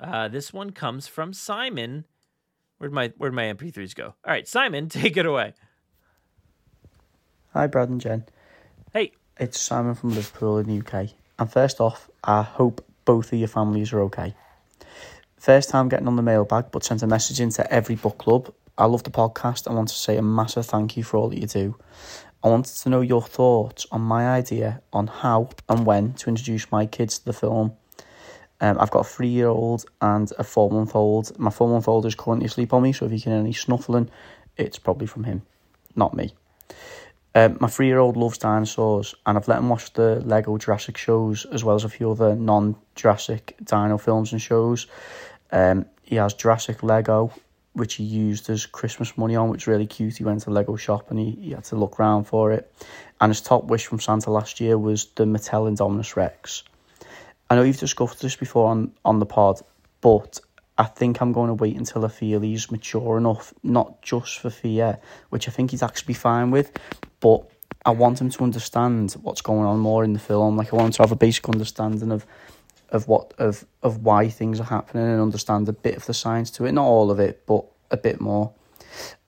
[0.00, 2.06] Uh, this one comes from Simon.
[2.78, 4.06] Where'd my where'd my MP3s go?
[4.06, 5.54] All right, Simon, take it away.
[7.52, 8.24] Hi, Brad and Jen.
[8.92, 9.12] Hey.
[9.36, 11.10] It's Simon from Liverpool in the UK.
[11.40, 14.32] And first off, I hope both of your families are okay.
[15.40, 18.54] First time getting on the mailbag, but sent a message into every book club.
[18.78, 19.68] I love the podcast.
[19.68, 21.74] I want to say a massive thank you for all that you do.
[22.44, 26.70] I wanted to know your thoughts on my idea on how and when to introduce
[26.70, 27.72] my kids to the film.
[28.60, 31.36] Um, I've got a three year old and a four month old.
[31.40, 33.52] My four month old is currently asleep on me, so if you can hear any
[33.52, 34.10] snuffling,
[34.56, 35.42] it's probably from him,
[35.96, 36.34] not me.
[37.36, 40.96] Um, my three year old loves dinosaurs, and I've let him watch the Lego Jurassic
[40.96, 44.86] shows as well as a few other non Jurassic dino films and shows.
[45.50, 47.32] Um, he has Jurassic Lego,
[47.72, 50.16] which he used as Christmas money on, which is really cute.
[50.16, 52.72] He went to the Lego shop and he, he had to look around for it.
[53.20, 56.62] And his top wish from Santa last year was the Mattel Indominus Rex.
[57.50, 59.60] I know you've discussed this before on, on the pod,
[60.00, 60.40] but
[60.76, 64.50] I think I'm going to wait until I feel he's mature enough, not just for
[64.50, 64.98] fear,
[65.30, 66.72] which I think he's actually fine with,
[67.20, 67.48] but
[67.86, 70.56] I want him to understand what's going on more in the film.
[70.56, 72.26] Like I want him to have a basic understanding of
[72.90, 76.50] of what of of why things are happening and understand a bit of the science
[76.52, 76.72] to it.
[76.72, 78.52] Not all of it, but a bit more.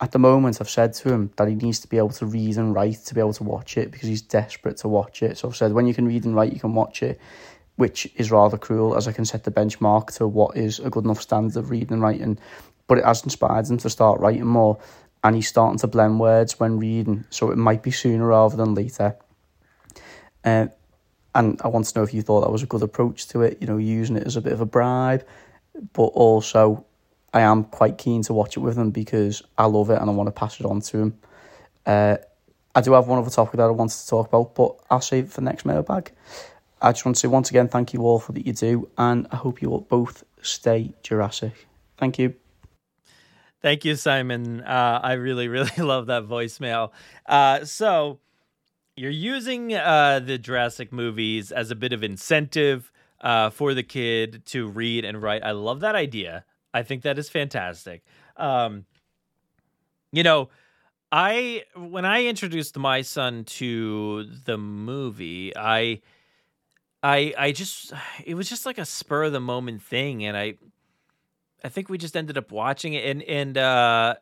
[0.01, 2.57] At the moment, I've said to him that he needs to be able to read
[2.57, 5.39] and write to be able to watch it because he's desperate to watch it.
[5.39, 7.21] So I've said when you can read and write, you can watch it
[7.77, 11.05] which is rather cruel as I can set the benchmark to what is a good
[11.05, 12.39] enough standard of reading and writing.
[12.87, 14.79] But it has inspired them to start writing more.
[15.25, 18.75] and he's starting to blend words when reading, so it might be sooner rather than
[18.75, 19.17] later.
[20.45, 20.69] Uh,
[21.35, 23.59] and I want to know if you thought that was a good approach to it,
[23.61, 25.27] you know, using it as a bit of a bribe,
[25.93, 26.87] but also
[27.35, 30.13] I am quite keen to watch it with him because I love it and I
[30.13, 31.19] want to pass it on to him.
[31.85, 32.17] Uh,
[32.75, 35.25] I do have one other topic that I wanted to talk about, but I'll save
[35.25, 36.13] it for next mailbag.
[36.81, 39.37] I just want to once again, thank you all for what you do, and I
[39.37, 41.67] hope you all both stay Jurassic.
[41.97, 42.35] Thank you.
[43.63, 44.61] Thank you, Simon.
[44.61, 46.93] Uh, I really, really love that voicemail.
[47.25, 48.21] Uh, so,
[48.97, 54.45] you're using uh, the Jurassic movies as a bit of incentive uh, for the kid
[54.47, 55.43] to read and write.
[55.43, 56.45] I love that idea.
[56.73, 58.05] I think that is fantastic.
[58.37, 58.85] Um,
[60.13, 60.51] you know,
[61.11, 66.01] I when I introduced my son to the movie, I
[67.07, 67.93] I I just
[68.25, 70.55] it was just like a spur of the moment thing and I
[71.65, 74.17] I think we just ended up watching it and and uh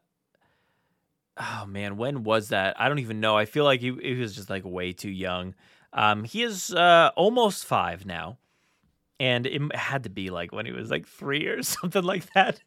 [1.36, 2.80] oh man, when was that?
[2.80, 3.36] I don't even know.
[3.36, 5.54] I feel like he, he was just like way too young.
[5.92, 8.38] Um he is uh almost 5 now.
[9.20, 12.60] And it had to be like when he was like 3 or something like that.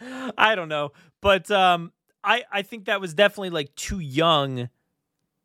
[0.38, 0.92] I don't know.
[1.20, 4.68] But um I I think that was definitely like too young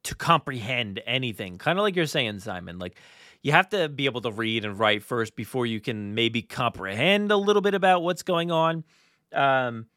[0.04, 1.58] to comprehend anything.
[1.58, 2.98] Kind of like you're saying Simon, like
[3.44, 7.32] you have to be able to read and write first before you can maybe comprehend
[7.32, 8.84] a little bit about what's going on.
[9.34, 9.88] Um,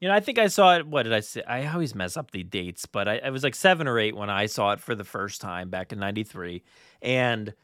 [0.00, 0.86] you know, I think I saw it.
[0.86, 1.42] What did I say?
[1.42, 4.30] I always mess up the dates, but I, I was like seven or eight when
[4.30, 6.62] I saw it for the first time back in '93,
[7.00, 7.54] and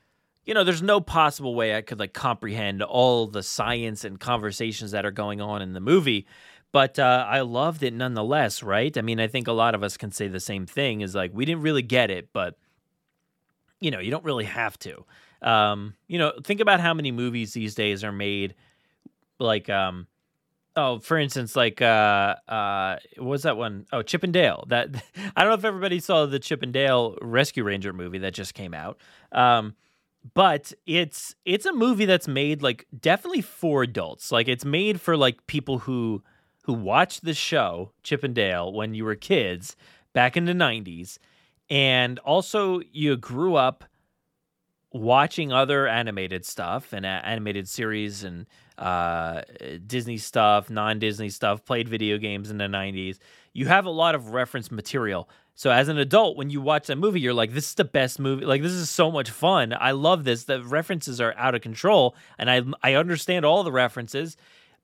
[0.44, 4.90] you know, there's no possible way I could like comprehend all the science and conversations
[4.90, 6.26] that are going on in the movie.
[6.72, 8.96] But uh, I loved it nonetheless, right?
[8.96, 11.30] I mean, I think a lot of us can say the same thing is like,
[11.34, 12.56] we didn't really get it, but
[13.82, 15.04] you know, you don't really have to.
[15.42, 18.54] Um, you know, think about how many movies these days are made
[19.38, 20.06] like um
[20.76, 23.86] oh, for instance, like uh uh what was that one?
[23.92, 24.64] Oh, Chip and Dale.
[24.68, 24.88] That
[25.36, 28.54] I don't know if everybody saw the Chip and Dale Rescue Ranger movie that just
[28.54, 28.98] came out.
[29.32, 29.74] Um
[30.34, 34.30] but it's it's a movie that's made like definitely for adults.
[34.30, 36.22] Like it's made for like people who
[36.64, 39.76] who watched the show Chip and Dale when you were kids
[40.12, 41.18] back in the 90s
[41.70, 43.84] and also you grew up
[44.92, 48.46] watching other animated stuff and animated series and
[48.78, 49.42] uh,
[49.86, 53.18] Disney stuff, non-Disney stuff, played video games in the 90s.
[53.52, 55.28] You have a lot of reference material.
[55.54, 58.18] So as an adult when you watch that movie you're like this is the best
[58.18, 58.44] movie.
[58.44, 59.74] Like this is so much fun.
[59.78, 60.44] I love this.
[60.44, 64.36] The references are out of control and I I understand all the references.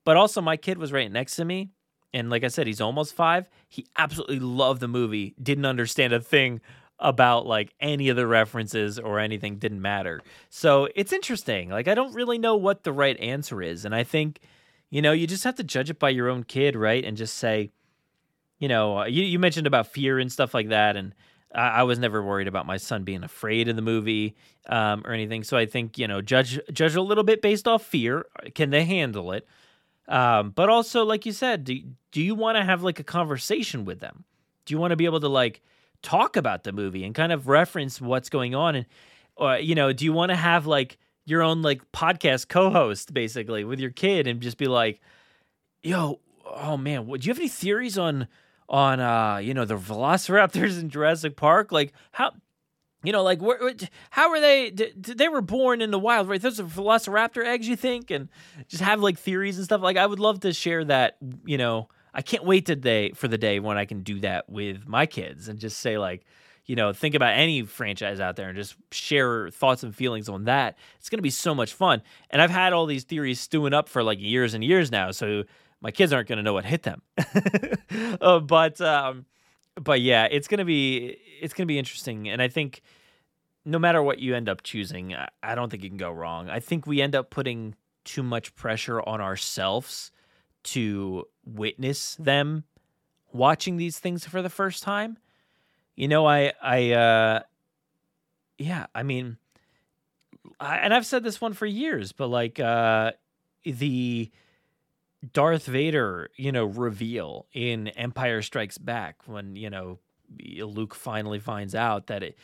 [0.05, 1.71] But also my kid was right next to me
[2.13, 3.49] and like I said, he's almost five.
[3.67, 6.61] He absolutely loved the movie, didn't understand a thing
[6.99, 10.21] about like any of the references or anything, didn't matter.
[10.49, 11.69] So it's interesting.
[11.69, 13.85] Like, I don't really know what the right answer is.
[13.85, 14.39] And I think,
[14.89, 17.05] you know, you just have to judge it by your own kid, right?
[17.05, 17.71] And just say,
[18.57, 20.97] you know, uh, you, you mentioned about fear and stuff like that.
[20.97, 21.13] And
[21.55, 24.35] I, I was never worried about my son being afraid of the movie
[24.67, 25.43] um, or anything.
[25.43, 28.25] So I think, you know, judge, judge a little bit based off fear.
[28.55, 29.47] Can they handle it?
[30.09, 31.79] Um, but also, like you said, do,
[32.11, 34.25] do you want to have like a conversation with them?
[34.65, 35.61] Do you want to be able to like
[36.01, 38.75] talk about the movie and kind of reference what's going on?
[38.75, 38.85] And,
[39.35, 43.13] or, you know, do you want to have like your own like podcast co host
[43.13, 44.99] basically with your kid and just be like,
[45.83, 48.27] yo, oh man, what, do you have any theories on,
[48.67, 51.71] on, uh, you know, the velociraptors in Jurassic Park?
[51.71, 52.33] Like, how,
[53.03, 53.73] you know, like where,
[54.09, 54.71] how were they?
[54.71, 56.41] They were born in the wild, right?
[56.41, 58.29] Those are Velociraptor eggs, you think, and
[58.67, 59.81] just have like theories and stuff.
[59.81, 61.17] Like I would love to share that.
[61.45, 64.87] You know, I can't wait today for the day when I can do that with
[64.87, 66.25] my kids and just say like,
[66.65, 70.43] you know, think about any franchise out there and just share thoughts and feelings on
[70.43, 70.77] that.
[70.99, 72.01] It's to be so much fun.
[72.29, 75.43] And I've had all these theories stewing up for like years and years now, so
[75.81, 77.01] my kids aren't to know what hit them.
[78.21, 79.25] uh, but um,
[79.81, 82.81] but yeah, it's gonna be it's gonna be interesting, and I think
[83.65, 86.49] no matter what you end up choosing, I don't think you can go wrong.
[86.49, 90.11] I think we end up putting too much pressure on ourselves
[90.63, 92.63] to witness them
[93.31, 95.17] watching these things for the first time.
[95.95, 97.41] You know, I I uh
[98.57, 99.37] yeah, I mean
[100.59, 103.11] I, and I've said this one for years, but like uh
[103.63, 104.31] the
[105.33, 109.99] Darth Vader, you know, reveal in Empire Strikes Back when, you know,
[110.37, 112.37] Luke finally finds out that it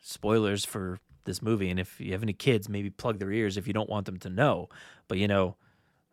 [0.00, 3.66] spoilers for this movie and if you have any kids, maybe plug their ears if
[3.66, 4.68] you don't want them to know.
[5.08, 5.56] But you know,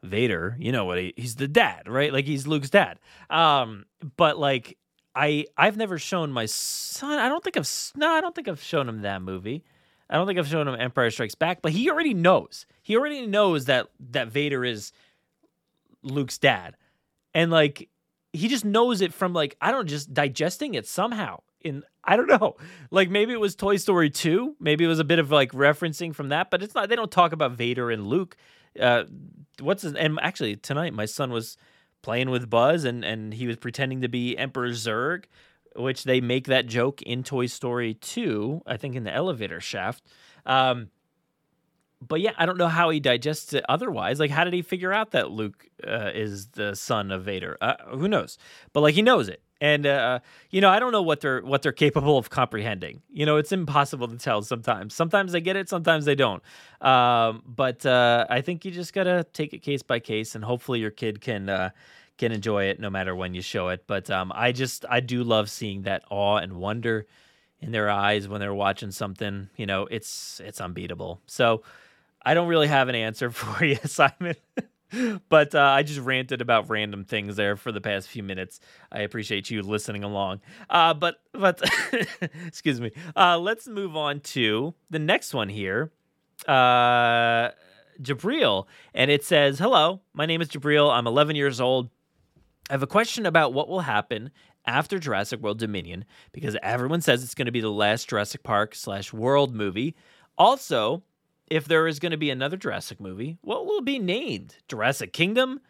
[0.01, 2.11] Vader, you know what he, he's the dad, right?
[2.11, 2.99] Like he's Luke's dad.
[3.29, 3.85] Um
[4.17, 4.77] but like
[5.15, 7.19] I I've never shown my son.
[7.19, 9.63] I don't think I've no, I don't think I've shown him that movie.
[10.09, 12.65] I don't think I've shown him Empire Strikes Back, but he already knows.
[12.81, 14.91] He already knows that that Vader is
[16.03, 16.75] Luke's dad.
[17.33, 17.89] And like
[18.33, 21.41] he just knows it from like I don't just digesting it somehow.
[21.61, 22.55] In I don't know,
[22.91, 26.13] like maybe it was Toy Story two, maybe it was a bit of like referencing
[26.13, 26.89] from that, but it's not.
[26.89, 28.35] They don't talk about Vader and Luke.
[28.79, 29.03] Uh,
[29.59, 29.93] what's his?
[29.93, 31.55] And actually tonight my son was
[32.01, 35.25] playing with Buzz and and he was pretending to be Emperor Zurg,
[35.75, 38.63] which they make that joke in Toy Story two.
[38.65, 40.03] I think in the elevator shaft.
[40.45, 40.89] Um,
[42.07, 44.19] but yeah, I don't know how he digests it otherwise.
[44.19, 47.57] Like, how did he figure out that Luke uh, is the son of Vader?
[47.61, 48.37] Uh, who knows?
[48.73, 51.61] But like, he knows it, and uh, you know, I don't know what they're what
[51.61, 53.01] they're capable of comprehending.
[53.09, 54.93] You know, it's impossible to tell sometimes.
[54.93, 56.43] Sometimes they get it, sometimes they don't.
[56.81, 60.81] Um, but uh, I think you just gotta take it case by case, and hopefully
[60.81, 61.69] your kid can uh,
[62.17, 63.85] can enjoy it no matter when you show it.
[63.87, 67.07] But um, I just I do love seeing that awe and wonder
[67.61, 69.49] in their eyes when they're watching something.
[69.55, 71.21] You know, it's it's unbeatable.
[71.25, 71.63] So.
[72.25, 74.35] I don't really have an answer for you, Simon.
[75.29, 78.59] but uh, I just ranted about random things there for the past few minutes.
[78.91, 80.41] I appreciate you listening along.
[80.69, 81.61] Uh, but but
[82.45, 82.91] excuse me.
[83.15, 85.91] Uh, let's move on to the next one here.
[86.47, 87.49] Uh,
[88.01, 90.91] Jabril, and it says, "Hello, my name is Jabril.
[90.91, 91.89] I'm 11 years old.
[92.69, 94.31] I have a question about what will happen."
[94.65, 98.75] After Jurassic World Dominion, because everyone says it's going to be the last Jurassic Park
[98.75, 99.93] slash World movie.
[100.37, 101.03] Also,
[101.53, 104.55] if there is going to be another Jurassic movie, what will be named?
[104.67, 105.61] Jurassic Kingdom?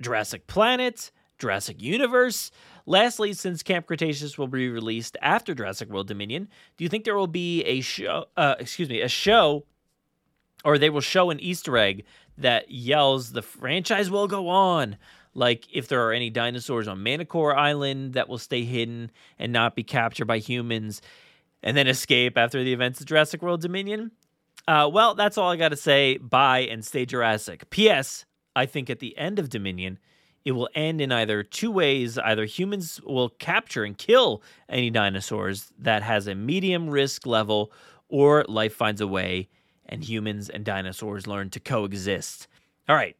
[0.00, 1.12] Jurassic Planet?
[1.38, 2.50] Jurassic Universe?
[2.86, 7.18] Lastly, since Camp Cretaceous will be released after Jurassic World Dominion, do you think there
[7.18, 9.66] will be a show, uh, excuse me, a show,
[10.64, 12.06] or they will show an Easter egg
[12.38, 14.96] that yells the franchise will go on?
[15.34, 19.52] Like if there are any dinosaurs on Mantah Corp Island that will stay hidden and
[19.52, 21.02] not be captured by humans
[21.62, 24.12] and then escape after the events of Jurassic World Dominion?
[24.68, 26.16] Uh, well, that's all I got to say.
[26.18, 27.70] Bye and stay Jurassic.
[27.70, 28.24] P.S.
[28.54, 29.98] I think at the end of Dominion,
[30.44, 32.18] it will end in either two ways.
[32.18, 37.72] Either humans will capture and kill any dinosaurs that has a medium risk level,
[38.08, 39.48] or life finds a way
[39.88, 42.48] and humans and dinosaurs learn to coexist.
[42.88, 43.16] All right.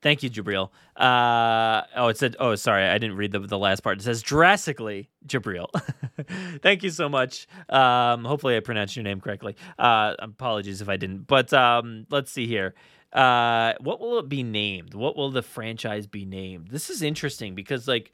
[0.00, 0.70] Thank you, Jabril.
[0.96, 3.98] Uh, oh, it said, oh, sorry, I didn't read the, the last part.
[3.98, 5.68] It says drastically, Jabril.
[6.62, 7.48] Thank you so much.
[7.68, 9.56] Um, hopefully, I pronounced your name correctly.
[9.76, 11.26] Uh, apologies if I didn't.
[11.26, 12.74] But um, let's see here.
[13.12, 14.94] Uh, what will it be named?
[14.94, 16.68] What will the franchise be named?
[16.68, 18.12] This is interesting because, like,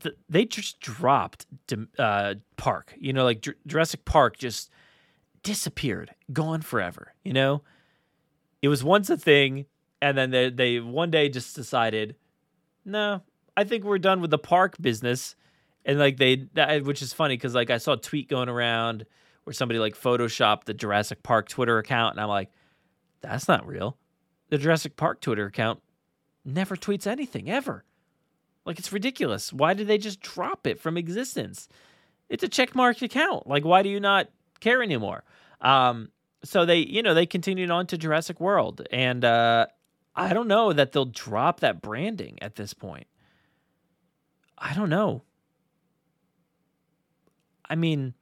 [0.00, 1.46] th- they just dropped
[1.98, 2.94] uh, Park.
[2.98, 4.70] You know, like Jurassic Park just
[5.42, 7.12] disappeared, gone forever.
[7.24, 7.62] You know,
[8.62, 9.66] it was once a thing
[10.00, 12.16] and then they they one day just decided,
[12.84, 13.22] no,
[13.56, 15.36] I think we're done with the park business,
[15.84, 19.06] and like they, that, which is funny because like I saw a tweet going around
[19.44, 22.50] where somebody like photoshopped the Jurassic Park Twitter account, and I'm like,
[23.20, 23.96] that's not real.
[24.50, 25.80] The Jurassic Park Twitter account
[26.44, 27.84] never tweets anything ever.
[28.64, 29.52] Like it's ridiculous.
[29.52, 31.68] Why did they just drop it from existence?
[32.28, 33.46] It's a checkmark account.
[33.46, 34.28] Like why do you not
[34.60, 35.24] care anymore?
[35.60, 36.10] Um,
[36.44, 39.66] so they, you know, they continued on to Jurassic World, and uh,
[40.16, 43.06] I don't know that they'll drop that branding at this point.
[44.56, 45.22] I don't know.
[47.68, 48.14] I mean,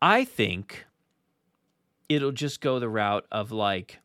[0.00, 0.86] I think
[2.08, 3.98] it'll just go the route of like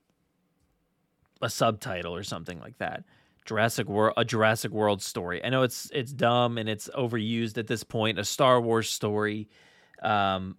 [1.41, 3.03] a subtitle or something like that.
[3.45, 5.43] Jurassic World, a Jurassic World story.
[5.43, 8.17] I know it's it's dumb and it's overused at this point.
[8.17, 9.49] A Star Wars story,
[10.01, 10.57] um,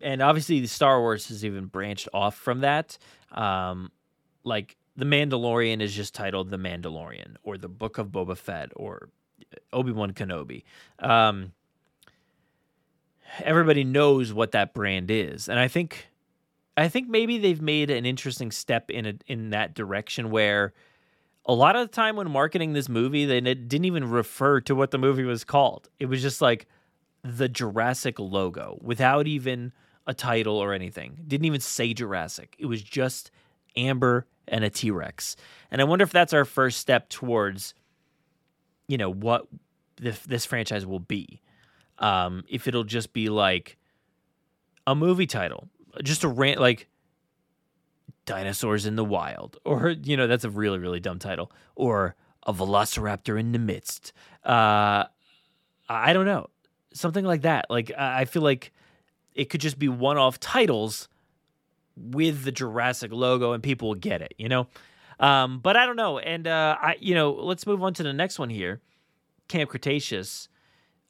[0.00, 2.96] and obviously the Star Wars has even branched off from that.
[3.32, 3.90] Um,
[4.44, 9.08] like the Mandalorian is just titled The Mandalorian or The Book of Boba Fett or
[9.72, 10.64] Obi Wan Kenobi.
[10.98, 11.52] Um,
[13.40, 16.08] everybody knows what that brand is, and I think,
[16.76, 20.72] I think maybe they've made an interesting step in a, in that direction where
[21.44, 24.90] a lot of the time when marketing this movie, they didn't even refer to what
[24.90, 25.88] the movie was called.
[25.98, 26.66] It was just like
[27.24, 29.72] the Jurassic logo without even
[30.06, 31.18] a title or anything.
[31.26, 32.54] Didn't even say Jurassic.
[32.58, 33.30] It was just
[33.76, 35.34] Amber and a T Rex.
[35.72, 37.74] And I wonder if that's our first step towards,
[38.86, 39.48] you know, what
[39.96, 41.40] this, this franchise will be.
[41.98, 43.78] Um, if it'll just be like
[44.86, 45.68] a movie title,
[46.04, 46.88] just a rant like
[48.26, 52.14] Dinosaurs in the Wild, or, you know, that's a really, really dumb title, or
[52.46, 54.12] a Velociraptor in the Midst.
[54.44, 55.04] Uh,
[55.88, 56.48] I don't know.
[56.92, 57.66] Something like that.
[57.70, 58.72] Like, I feel like
[59.34, 61.08] it could just be one off titles
[61.96, 64.66] with the Jurassic logo and people will get it, you know?
[65.20, 66.18] Um, but I don't know.
[66.18, 68.80] And, uh, I, you know, let's move on to the next one here
[69.48, 70.48] Camp Cretaceous.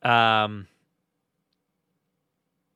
[0.02, 0.66] Um,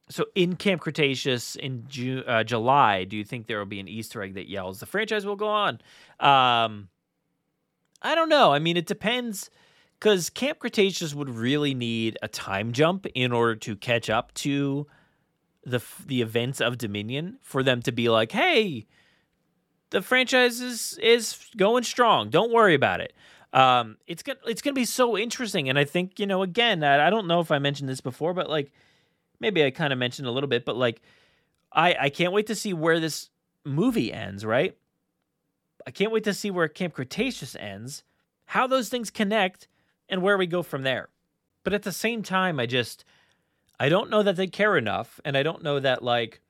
[0.08, 1.86] so in Camp Cretaceous in
[2.26, 5.26] uh, July, do you think there will be an Easter egg that yells the franchise
[5.26, 5.80] will go on?
[6.20, 6.88] Um,
[8.02, 8.52] I don't know.
[8.52, 9.50] I mean, it depends
[9.98, 14.86] because Camp Cretaceous would really need a time jump in order to catch up to
[15.66, 18.86] the the events of Dominion for them to be like, hey,
[19.90, 22.30] the franchise is is going strong.
[22.30, 23.12] Don't worry about it.
[23.52, 27.08] Um, it's gonna it's gonna be so interesting, and I think you know again, I,
[27.08, 28.72] I don't know if I mentioned this before, but like
[29.40, 31.02] maybe I kind of mentioned a little bit, but like
[31.72, 33.30] I I can't wait to see where this
[33.64, 34.44] movie ends.
[34.44, 34.76] Right,
[35.86, 38.04] I can't wait to see where Camp Cretaceous ends,
[38.46, 39.66] how those things connect,
[40.08, 41.08] and where we go from there.
[41.64, 43.04] But at the same time, I just
[43.78, 46.40] I don't know that they care enough, and I don't know that like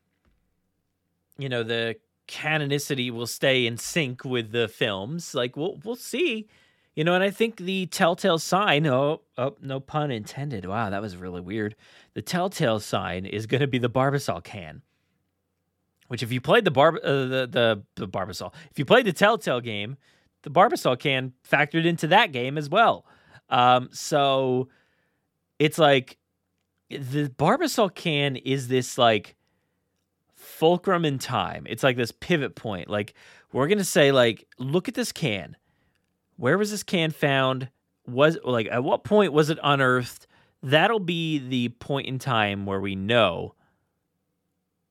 [1.38, 1.96] you know the
[2.28, 5.34] canonicity will stay in sync with the films.
[5.34, 6.48] Like we'll we'll see.
[6.94, 10.64] You know, and I think the telltale sign, oh, oh, no pun intended.
[10.64, 11.76] Wow, that was really weird.
[12.14, 14.80] The telltale sign is going to be the Barbasol can.
[16.08, 19.12] Which, if you played the Barb, uh, the the the Barbasol, if you played the
[19.12, 19.96] Telltale game,
[20.42, 23.04] the Barbasol can factored into that game as well.
[23.50, 24.68] Um, so
[25.58, 26.16] it's like
[26.90, 29.36] the Barbasol can is this like
[30.34, 31.66] fulcrum in time.
[31.68, 32.88] It's like this pivot point.
[32.88, 33.14] Like
[33.52, 35.56] we're gonna say, like, look at this can.
[36.36, 37.68] Where was this can found?
[38.06, 40.26] Was like at what point was it unearthed?
[40.62, 43.54] That'll be the point in time where we know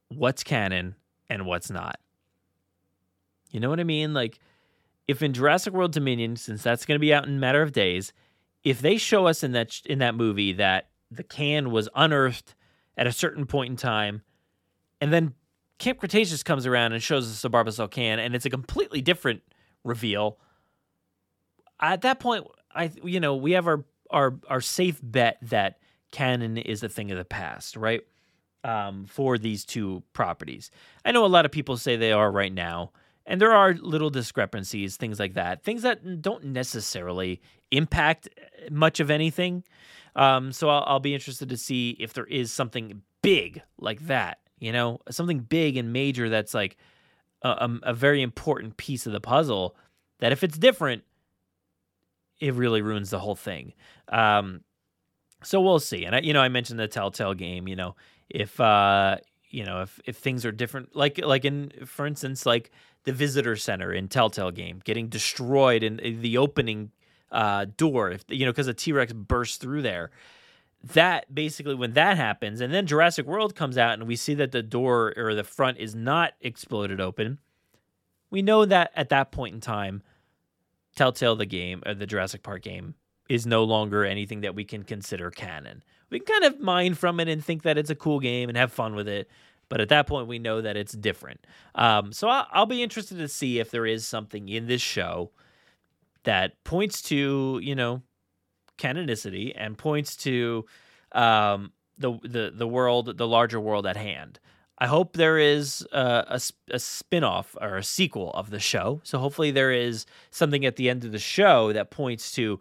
[0.09, 0.95] what's canon
[1.29, 1.99] and what's not.
[3.51, 4.13] You know what I mean?
[4.13, 4.39] Like
[5.07, 7.71] if in Jurassic World Dominion, since that's going to be out in a matter of
[7.71, 8.11] days,
[8.63, 12.55] if they show us in that in that movie that the can was unearthed
[12.97, 14.21] at a certain point in time,
[15.01, 15.33] and then
[15.77, 19.41] Camp Cretaceous comes around and shows us the Barbasol can, and it's a completely different
[19.83, 20.39] reveal.
[21.79, 25.79] At that point, I you know we have our our our safe bet that
[26.11, 28.01] canon is a thing of the past, right?
[28.63, 30.71] Um, for these two properties,
[31.03, 32.93] I know a lot of people say they are right now,
[33.25, 38.29] and there are little discrepancies, things like that, things that don't necessarily impact
[38.71, 39.63] much of anything.
[40.15, 44.39] Um, so I'll, I'll be interested to see if there is something big like that
[44.59, 46.77] you know, something big and major that's like
[47.41, 49.75] a, a, a, very important piece of the puzzle.
[50.19, 51.03] That if it's different,
[52.39, 53.73] it really ruins the whole thing.
[54.09, 54.61] Um,
[55.43, 56.05] so we'll see.
[56.05, 57.67] And I, you know, I mentioned the Telltale game.
[57.67, 57.95] You know,
[58.29, 59.17] if uh,
[59.49, 62.71] you know, if if things are different, like like in, for instance, like
[63.05, 66.91] the visitor center in Telltale game getting destroyed in the opening
[67.31, 70.11] uh, door, if you know, because a T Rex burst through there
[70.93, 74.51] that basically when that happens and then Jurassic World comes out and we see that
[74.51, 77.39] the door or the front is not exploded open,
[78.29, 80.03] we know that at that point in time,
[80.95, 82.95] Telltale the game or the Jurassic Park game
[83.27, 85.83] is no longer anything that we can consider canon.
[86.09, 88.57] We can kind of mine from it and think that it's a cool game and
[88.57, 89.29] have fun with it,
[89.69, 91.45] but at that point we know that it's different.
[91.75, 95.31] Um, so I'll, I'll be interested to see if there is something in this show
[96.23, 98.01] that points to you know
[98.77, 100.65] canonicity and points to
[101.11, 104.39] um, the the the world, the larger world at hand.
[104.77, 106.41] I hope there is a, a,
[106.71, 108.99] a spin-off or a sequel of the show.
[109.03, 112.59] So hopefully there is something at the end of the show that points to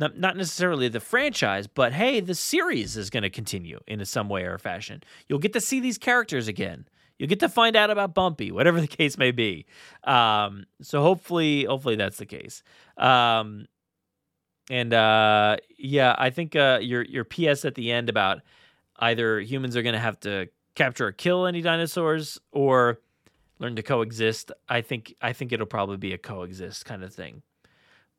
[0.00, 4.28] not, not necessarily the franchise, but hey, the series is going to continue in some
[4.28, 5.02] way or fashion.
[5.28, 6.86] You'll get to see these characters again.
[7.18, 9.66] You'll get to find out about Bumpy, whatever the case may be.
[10.04, 12.62] Um, so hopefully, hopefully that's the case.
[12.96, 13.66] Um,
[14.70, 18.40] and uh, yeah, I think uh, your your PS at the end about
[19.00, 23.00] either humans are going to have to capture or kill any dinosaurs or
[23.58, 24.52] learn to coexist.
[24.68, 27.42] I think I think it'll probably be a coexist kind of thing.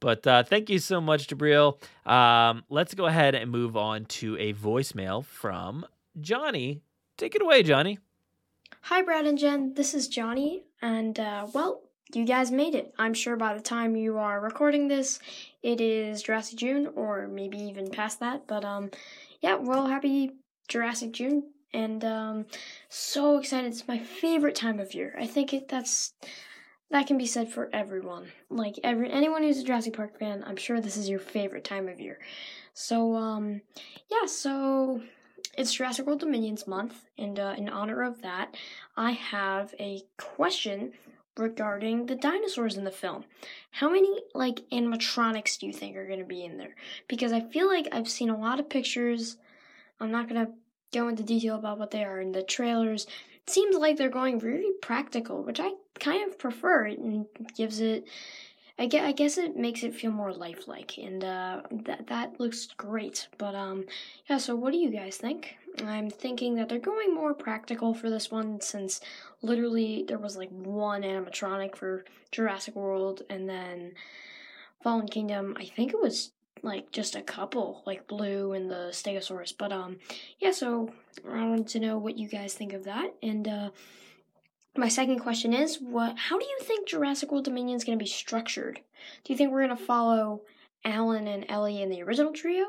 [0.02, 1.78] But uh, thank you so much, Jabril.
[2.06, 5.86] Um, let's go ahead and move on to a voicemail from
[6.20, 6.82] Johnny.
[7.18, 8.00] Take it away, Johnny.
[8.82, 9.76] Hi, Brad and Jen.
[9.76, 11.84] This is Johnny, and uh, well,
[12.16, 12.94] you guys made it.
[12.98, 15.20] I'm sure by the time you are recording this,
[15.62, 18.48] it is Jurassic June or maybe even past that.
[18.48, 18.90] But um,
[19.40, 20.32] yeah, well, happy
[20.68, 21.44] Jurassic June,
[21.74, 22.46] and um,
[22.90, 23.68] so excited.
[23.68, 25.16] It's my favorite time of year.
[25.20, 26.14] I think it that's
[26.92, 28.28] that can be said for everyone.
[28.50, 31.88] Like every anyone who's a Jurassic Park fan, I'm sure this is your favorite time
[31.88, 32.20] of year.
[32.74, 33.62] So um,
[34.10, 35.02] yeah, so
[35.58, 38.56] it's Jurassic World Dominions month, and uh, in honor of that,
[38.96, 40.94] I have a question
[41.38, 43.24] regarding the dinosaurs in the film.
[43.72, 46.76] How many like animatronics do you think are going to be in there?
[47.08, 49.38] Because I feel like I've seen a lot of pictures.
[50.00, 50.52] I'm not going to
[50.92, 53.06] go into detail about what they are in the trailers.
[53.48, 56.88] It seems like they're going very practical, which I kind of prefer.
[56.88, 57.26] It and
[57.56, 58.08] gives it
[58.82, 62.66] I guess, I guess it makes it feel more lifelike, and uh, that that looks
[62.78, 63.28] great.
[63.38, 63.86] But um,
[64.28, 64.40] yeah.
[64.40, 65.56] So what do you guys think?
[65.86, 69.00] I'm thinking that they're going more practical for this one, since
[69.44, 73.92] literally there was like one animatronic for Jurassic World, and then
[74.84, 75.56] Fallen Kingdom.
[75.60, 76.32] I think it was
[76.64, 79.54] like just a couple, like Blue and the Stegosaurus.
[79.56, 79.98] But um,
[80.40, 80.52] yeah.
[80.52, 80.92] So
[81.30, 83.14] I wanted to know what you guys think of that.
[83.22, 83.70] And uh,
[84.76, 86.18] my second question is, what?
[86.18, 88.80] How do you think Jurassic World Dominion is going to be structured?
[89.24, 90.42] Do you think we're going to follow
[90.86, 92.66] Alan and Ellie in the original trio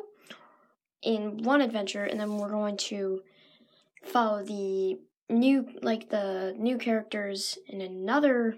[1.02, 3.22] in one adventure, and then we're going to
[4.04, 4.98] follow the
[5.28, 8.56] new, like the new characters in another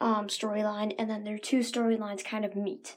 [0.00, 2.96] um storyline, and then their two storylines kind of meet?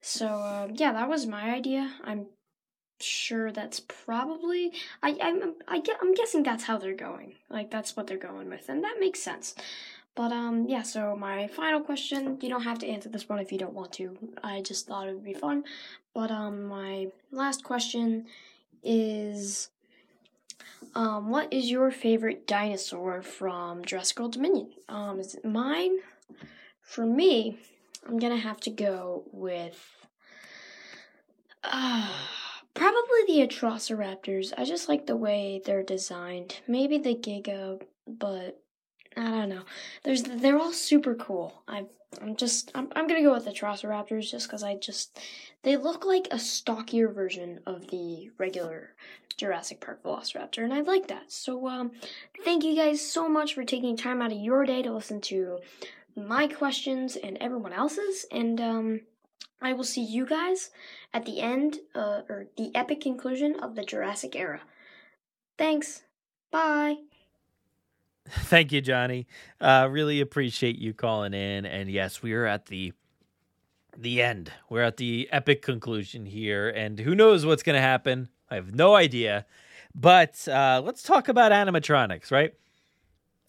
[0.00, 1.92] So uh, yeah, that was my idea.
[2.02, 2.26] I'm
[3.02, 4.72] sure that's probably
[5.02, 7.34] I I'm I I'm guessing that's how they're going.
[7.48, 9.54] Like that's what they're going with, and that makes sense.
[10.14, 13.52] But um yeah, so my final question, you don't have to answer this one if
[13.52, 14.18] you don't want to.
[14.42, 15.64] I just thought it would be fun.
[16.14, 18.26] But um my last question
[18.82, 19.70] is
[20.94, 24.70] um what is your favorite dinosaur from Jurassic World Dominion?
[24.88, 25.98] Um is it mine?
[26.82, 27.58] For me,
[28.08, 30.06] I'm gonna have to go with
[31.64, 32.08] uh,
[32.78, 34.52] probably the Atrociraptors.
[34.56, 36.60] I just like the way they're designed.
[36.66, 38.60] Maybe the Giga, but
[39.16, 39.62] I don't know.
[40.04, 41.62] There's they're all super cool.
[41.66, 41.86] I
[42.22, 45.18] I'm just I'm I'm gonna go with the Atrociraptors just because I just
[45.62, 48.94] they look like a stockier version of the regular
[49.36, 51.30] Jurassic Park Velociraptor, and I like that.
[51.30, 51.92] So um,
[52.44, 55.58] thank you guys so much for taking time out of your day to listen to
[56.16, 59.00] my questions and everyone else's, and um.
[59.60, 60.70] I will see you guys
[61.12, 64.60] at the end, uh, or the epic conclusion of the Jurassic era.
[65.56, 66.02] Thanks.
[66.50, 66.96] Bye.
[68.28, 69.26] Thank you, Johnny.
[69.60, 71.66] Uh, really appreciate you calling in.
[71.66, 72.92] And yes, we are at the
[73.96, 74.52] the end.
[74.70, 78.28] We're at the epic conclusion here, and who knows what's going to happen?
[78.48, 79.44] I have no idea.
[79.92, 82.54] But uh, let's talk about animatronics, right?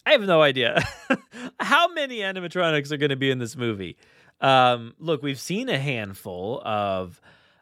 [0.04, 0.82] I have no idea
[1.60, 3.96] how many animatronics are going to be in this movie.
[4.40, 7.20] Um, look, we've seen a handful of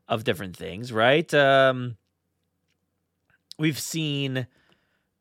[0.08, 1.32] of different things, right?
[1.34, 1.96] Um,
[3.58, 4.46] we've seen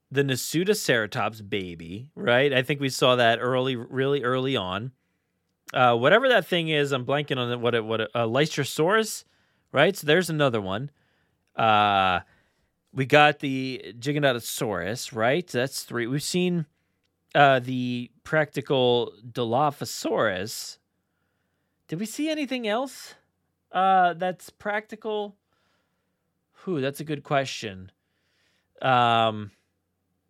[0.10, 2.54] the Nasutoceratops baby, right?
[2.54, 4.92] I think we saw that early, really early on.
[5.74, 7.60] Uh, whatever that thing is, I'm blanking on it.
[7.60, 9.26] What it, what a uh, Lystrosaurus,
[9.74, 9.96] right?
[9.96, 10.92] So there's another one.
[11.56, 12.22] Uh,
[12.94, 15.46] we got the Giganotosaurus, right?
[15.48, 16.08] That's three.
[16.08, 16.66] We've seen
[17.36, 20.78] uh, the practical Dilophosaurus.
[21.88, 23.16] Did we see anything else
[23.72, 25.36] uh, that's practical?
[26.64, 26.82] Who?
[26.82, 27.92] That's a good question.
[28.82, 29.52] Um,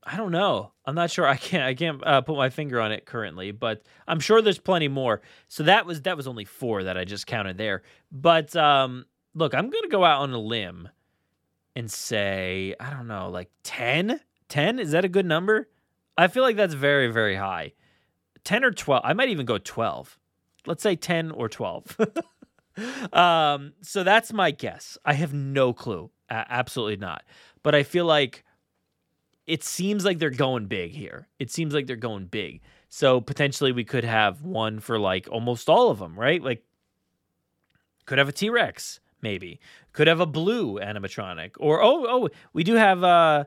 [0.04, 0.72] I don't know.
[0.86, 1.28] I'm not sure.
[1.28, 1.64] I can't.
[1.64, 5.22] I can't uh, put my finger on it currently, but I'm sure there's plenty more.
[5.48, 7.82] So that was that was only four that I just counted there.
[8.12, 10.90] But um, look, I'm gonna go out on a limb
[11.76, 14.20] and say I don't know, like 10?
[14.50, 14.80] 10?
[14.80, 15.70] Is that a good number?
[16.18, 17.74] I feel like that's very very high.
[18.46, 19.02] 10 or 12.
[19.04, 20.18] I might even go 12.
[20.68, 21.98] Let's say 10 or 12.
[23.14, 24.98] um, so that's my guess.
[25.06, 26.12] I have no clue.
[26.30, 27.24] absolutely not.
[27.64, 28.44] But I feel like
[29.48, 31.28] it seems like they're going big here.
[31.40, 32.62] It seems like they're going big.
[32.90, 36.44] So potentially we could have one for like almost all of them, right?
[36.44, 36.64] Like
[38.06, 39.60] could have a T-Rex maybe.
[39.94, 43.46] Could have a blue animatronic or oh oh, we do have uh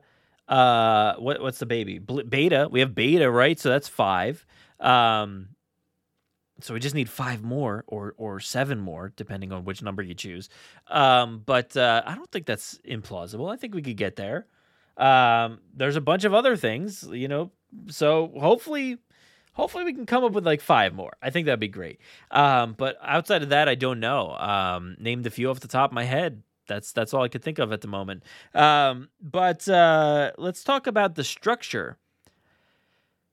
[0.49, 1.99] uh what what's the baby?
[1.99, 2.69] Beta.
[2.71, 3.59] We have Beta, right?
[3.59, 4.45] So that's 5.
[4.81, 5.51] Um
[6.63, 10.15] so we just need five more or or seven more, depending on which number you
[10.15, 10.49] choose.
[10.89, 13.53] Um, but uh, I don't think that's implausible.
[13.53, 14.47] I think we could get there.
[14.97, 17.51] Um, there's a bunch of other things, you know.
[17.89, 18.99] So hopefully,
[19.53, 21.13] hopefully we can come up with like five more.
[21.23, 22.01] I think that'd be great.
[22.31, 24.37] Um, but outside of that, I don't know.
[24.37, 26.43] Um, named a few off the top of my head.
[26.67, 28.23] That's that's all I could think of at the moment.
[28.55, 31.99] Um, but uh, let's talk about the structure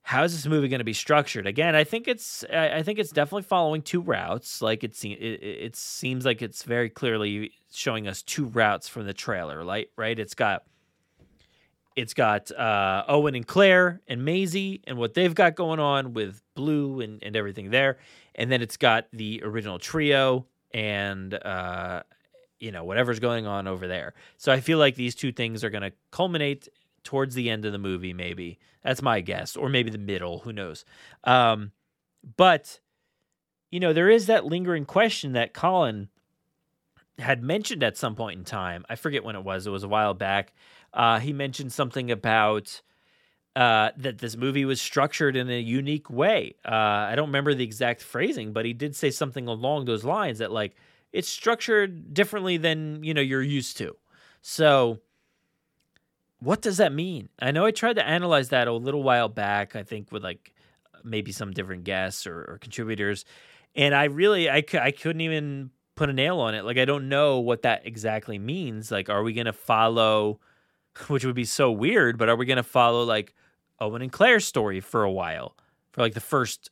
[0.08, 1.45] how is this movie going to be structured?
[1.45, 4.62] Again, I think it's I think it's definitely following two routes.
[4.62, 9.14] Like it, it it seems like it's very clearly showing us two routes from the
[9.14, 9.66] trailer.
[9.66, 10.18] Right, right.
[10.18, 10.64] It's got
[11.97, 16.41] it's got uh, Owen and Claire and Maisie and what they've got going on with
[16.55, 17.97] Blue and, and everything there,
[18.34, 22.03] and then it's got the original trio and uh,
[22.62, 24.14] you know whatever's going on over there.
[24.38, 26.70] So I feel like these two things are going to culminate
[27.08, 28.60] towards the end of the movie, maybe.
[28.84, 30.39] That's my guess, or maybe the middle.
[30.39, 30.84] Who knows?
[31.24, 31.72] Um,
[32.36, 32.82] but
[33.72, 36.10] you know, there is that lingering question that Colin
[37.18, 38.86] had mentioned at some point in time.
[38.89, 39.66] I forget when it was.
[39.66, 40.53] It was a while back.
[40.93, 42.82] Uh, he mentioned something about
[43.55, 46.55] uh, that this movie was structured in a unique way.
[46.66, 50.39] Uh, I don't remember the exact phrasing, but he did say something along those lines
[50.39, 50.76] that like
[51.14, 53.95] it's structured differently than you know you're used to.
[54.41, 54.99] So
[56.40, 57.30] what does that mean?
[57.40, 60.54] I know I tried to analyze that a little while back, I think with like
[61.04, 63.26] maybe some different guests or, or contributors.
[63.76, 66.64] And I really, I, I couldn't even put a nail on it.
[66.64, 68.92] Like I don't know what that exactly means.
[68.92, 70.40] Like, are we gonna follow?
[71.08, 73.34] Which would be so weird, but are we gonna follow like
[73.80, 75.56] Owen and Claire's story for a while,
[75.92, 76.70] for like the first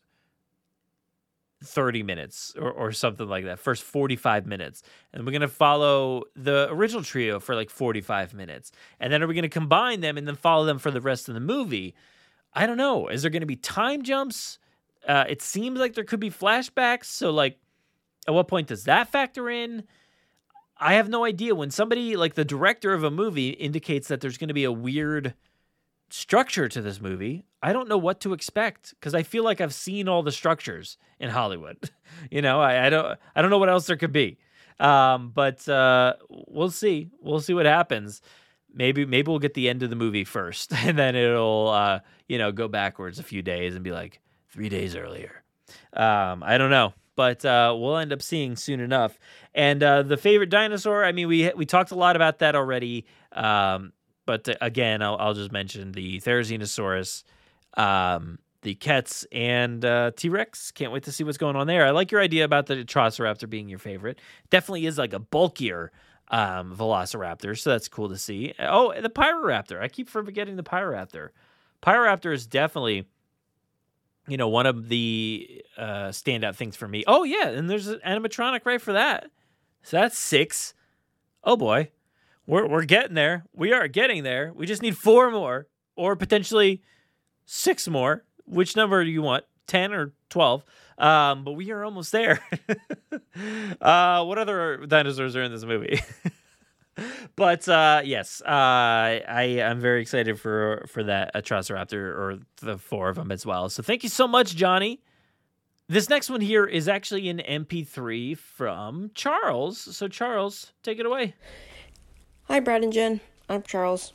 [1.66, 4.84] 30 minutes or, or something like that, first 45 minutes.
[5.13, 8.72] And we're going to follow the original trio for like 45 minutes.
[8.99, 11.28] And then are we going to combine them and then follow them for the rest
[11.28, 11.95] of the movie?
[12.53, 13.07] I don't know.
[13.07, 14.59] Is there going to be time jumps?
[15.07, 17.05] Uh, it seems like there could be flashbacks.
[17.05, 17.59] So, like,
[18.28, 19.84] at what point does that factor in?
[20.78, 21.55] I have no idea.
[21.55, 24.72] When somebody, like the director of a movie, indicates that there's going to be a
[24.72, 25.34] weird
[26.09, 29.73] structure to this movie, I don't know what to expect because I feel like I've
[29.73, 31.89] seen all the structures in Hollywood.
[32.31, 34.37] you know, I, I, don't I don't know what else there could be.
[34.79, 37.09] Um, but uh, we'll see.
[37.21, 38.21] We'll see what happens.
[38.73, 42.37] Maybe maybe we'll get the end of the movie first, and then it'll uh, you
[42.37, 45.43] know go backwards a few days and be like three days earlier.
[45.93, 49.17] Um, I don't know, but uh, we'll end up seeing soon enough.
[49.53, 51.05] And uh, the favorite dinosaur.
[51.05, 53.05] I mean, we we talked a lot about that already.
[53.31, 53.93] Um,
[54.26, 57.23] but uh, again, I'll, I'll just mention the Therizinosaurus,
[57.76, 60.71] um, the Quetz, and uh, T Rex.
[60.71, 61.86] Can't wait to see what's going on there.
[61.86, 64.19] I like your idea about the Atrociraptors being your favorite.
[64.49, 65.91] Definitely is like a bulkier
[66.30, 68.53] um, Velociraptor, so that's cool to see.
[68.59, 69.82] Oh, the Pyroraptor.
[69.82, 71.30] I keep forgetting the Pyroraptor.
[71.84, 73.05] Pyroraptor is definitely,
[74.28, 77.03] you know, one of the uh, standout things for me.
[77.05, 79.30] Oh yeah, and there's an animatronic right for that.
[79.84, 80.73] So that's six.
[81.43, 81.91] Oh boy,
[82.47, 83.45] we're we're getting there.
[83.53, 84.51] We are getting there.
[84.53, 86.81] We just need four more, or potentially
[87.45, 88.23] six more.
[88.45, 89.45] Which number do you want?
[89.67, 90.63] Ten or twelve?
[90.97, 92.39] Um, but we are almost there.
[93.81, 95.99] uh, what other dinosaurs are in this movie?
[97.35, 103.09] but uh, yes, uh, I I'm very excited for for that Atrociraptors or the four
[103.09, 103.69] of them as well.
[103.69, 105.01] So thank you so much, Johnny.
[105.87, 109.77] This next one here is actually an MP3 from Charles.
[109.95, 111.35] So Charles, take it away.
[112.47, 113.21] Hi, Brad and Jen.
[113.49, 114.13] I'm Charles.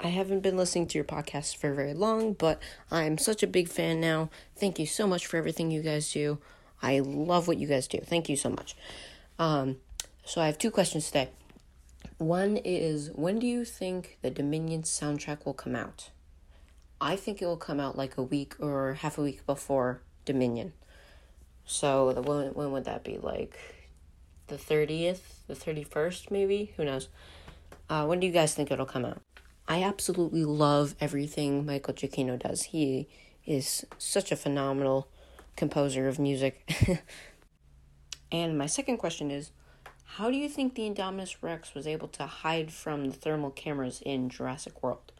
[0.00, 2.58] I haven't been listening to your podcast for very long, but
[2.90, 4.30] I'm such a big fan now.
[4.56, 6.38] Thank you so much for everything you guys do.
[6.80, 7.98] I love what you guys do.
[7.98, 8.76] Thank you so much.
[9.38, 9.76] Um,
[10.24, 11.28] so I have two questions today.
[12.16, 16.08] One is when do you think the Dominion soundtrack will come out?
[16.98, 20.72] I think it will come out like a week or half a week before Dominion.
[21.66, 23.18] So when when would that be?
[23.18, 23.58] Like
[24.46, 26.72] the thirtieth, the thirty first, maybe?
[26.78, 27.10] Who knows?
[27.88, 29.20] Uh, when do you guys think it'll come out?
[29.68, 32.64] I absolutely love everything Michael Giacchino does.
[32.64, 33.08] He
[33.44, 35.08] is such a phenomenal
[35.56, 37.02] composer of music.
[38.32, 39.50] and my second question is
[40.10, 44.02] how do you think the Indominus Rex was able to hide from the thermal cameras
[44.04, 45.12] in Jurassic World?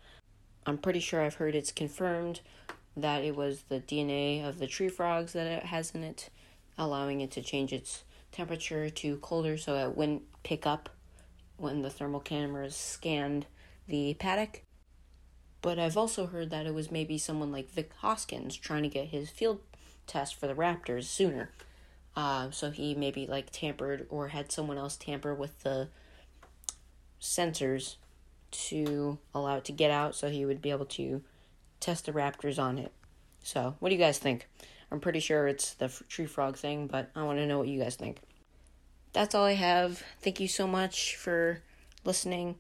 [0.64, 2.40] I'm pretty sure I've heard it's confirmed
[2.96, 6.30] that it was the DNA of the tree frogs that it has in it,
[6.78, 10.88] allowing it to change its temperature to colder so it wouldn't pick up
[11.56, 13.46] when the thermal cameras scanned
[13.88, 14.62] the paddock.
[15.62, 19.08] But I've also heard that it was maybe someone like Vic Hoskins trying to get
[19.08, 19.60] his field
[20.06, 21.50] test for the Raptors sooner.
[22.14, 25.88] Uh, so he maybe like tampered or had someone else tamper with the
[27.20, 27.96] sensors
[28.50, 31.22] to allow it to get out so he would be able to
[31.80, 32.92] test the Raptors on it.
[33.42, 34.48] So, what do you guys think?
[34.90, 37.80] I'm pretty sure it's the tree frog thing, but I want to know what you
[37.80, 38.18] guys think
[39.16, 40.02] that's all I have.
[40.20, 41.62] Thank you so much for
[42.04, 42.56] listening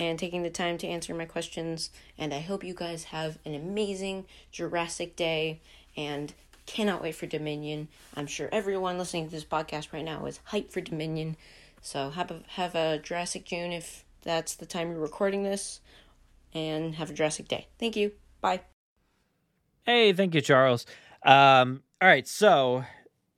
[0.00, 1.90] and taking the time to answer my questions.
[2.18, 5.60] And I hope you guys have an amazing Jurassic Day
[5.96, 6.34] and
[6.66, 7.86] cannot wait for Dominion.
[8.16, 11.36] I'm sure everyone listening to this podcast right now is hyped for Dominion.
[11.82, 15.78] So have a have a Jurassic June if that's the time you're recording this.
[16.52, 17.68] And have a Jurassic Day.
[17.78, 18.10] Thank you.
[18.40, 18.62] Bye.
[19.84, 20.84] Hey, thank you, Charles.
[21.24, 22.84] Um, all right, so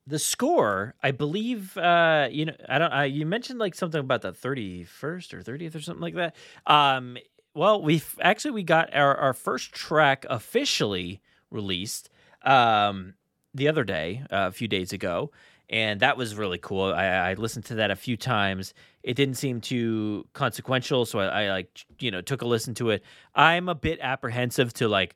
[0.07, 2.93] the score, I believe, uh, you know, I don't.
[2.93, 6.35] Uh, you mentioned like something about the thirty first or thirtieth or something like that.
[6.67, 7.17] Um,
[7.55, 12.09] well, we actually we got our our first track officially released
[12.43, 13.13] um
[13.53, 15.31] the other day, uh, a few days ago,
[15.69, 16.93] and that was really cool.
[16.93, 18.73] I, I listened to that a few times.
[19.01, 22.91] It didn't seem too consequential, so I, I like you know took a listen to
[22.91, 23.03] it.
[23.33, 25.15] I'm a bit apprehensive to like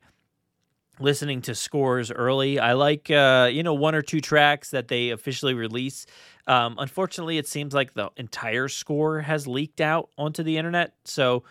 [1.00, 2.58] listening to scores early.
[2.58, 6.06] I like uh, you know one or two tracks that they officially release.
[6.46, 10.94] Um, unfortunately, it seems like the entire score has leaked out onto the internet.
[11.04, 11.44] So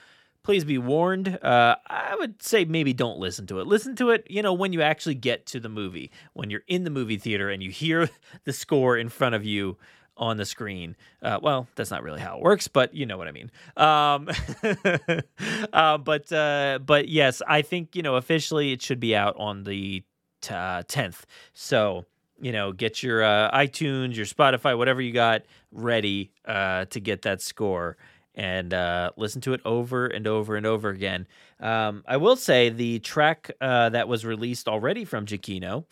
[0.43, 1.27] please be warned.
[1.43, 3.67] Uh, I would say maybe don't listen to it.
[3.67, 6.83] Listen to it, you know, when you actually get to the movie, when you're in
[6.83, 8.09] the movie theater and you hear
[8.45, 9.77] the score in front of you
[10.19, 10.95] on the screen.
[11.23, 13.49] Uh, well, that's not really how it works, but you know what I mean.
[13.77, 14.29] Um,
[15.73, 19.63] uh, but uh, but yes, I think you know officially it should be out on
[19.63, 20.03] the
[20.43, 21.21] 10th.
[21.21, 22.05] Uh, so
[22.41, 27.23] you know, get your uh, iTunes, your Spotify, whatever you got ready uh, to get
[27.23, 27.97] that score
[28.35, 28.71] and
[29.17, 31.27] listen to it over and over and over again.
[31.59, 35.83] Um, I will say the track that was released already from Giacchino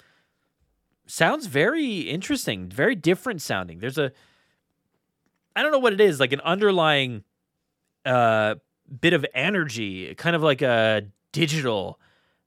[1.08, 3.80] sounds very interesting, very different sounding.
[3.80, 4.12] There's a,
[5.56, 7.24] I don't know what it is, like an underlying
[8.06, 8.56] uh,
[9.02, 12.00] bit of energy, kind of like a digital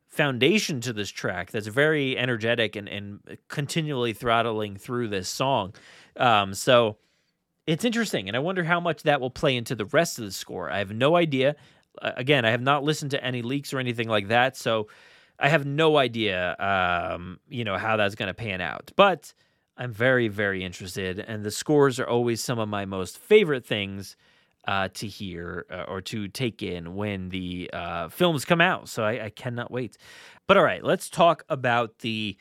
[0.06, 5.74] foundation to this track that's very energetic and, and continually throttling through this song.
[6.16, 6.98] Um, so
[7.66, 10.32] it's interesting, and I wonder how much that will play into the rest of the
[10.32, 10.70] score.
[10.70, 11.56] I have no idea.
[12.00, 14.88] Uh, again, I have not listened to any leaks or anything like that, so
[15.40, 18.92] I have no idea, um, you know, how that's going to pan out.
[18.94, 19.32] But
[19.76, 24.16] I'm very, very interested, and the scores are always some of my most favorite things
[24.68, 28.88] uh, to hear uh, or to take in when the uh, films come out.
[28.88, 29.96] So I, I, cannot wait.
[30.46, 32.36] But all right, let's talk about the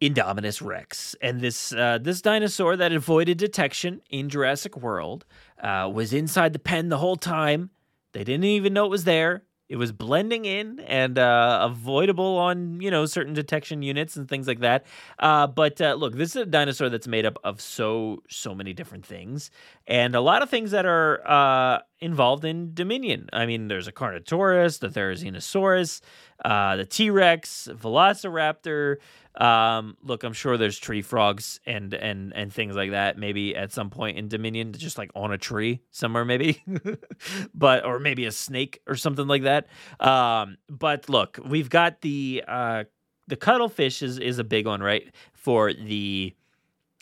[0.00, 5.24] Indominus Rex and this uh, this dinosaur that avoided detection in Jurassic World
[5.60, 7.70] uh, was inside the pen the whole time.
[8.12, 9.42] They didn't even know it was there.
[9.68, 14.46] It was blending in and uh, avoidable on you know certain detection units and things
[14.46, 14.84] like that.
[15.18, 18.72] Uh, but uh, look, this is a dinosaur that's made up of so so many
[18.74, 19.50] different things,
[19.86, 23.28] and a lot of things that are uh, involved in Dominion.
[23.32, 26.00] I mean, there's a Carnotaurus, the Therizinosaurus,
[26.44, 28.96] uh, the T Rex, Velociraptor.
[29.36, 33.18] Um, look, I'm sure there's tree frogs and and and things like that.
[33.18, 36.62] Maybe at some point in Dominion, just like on a tree somewhere, maybe,
[37.54, 39.66] but or maybe a snake or something like that.
[40.00, 42.84] Um, but look, we've got the uh,
[43.26, 45.12] the cuttlefish is is a big one, right?
[45.32, 46.34] For the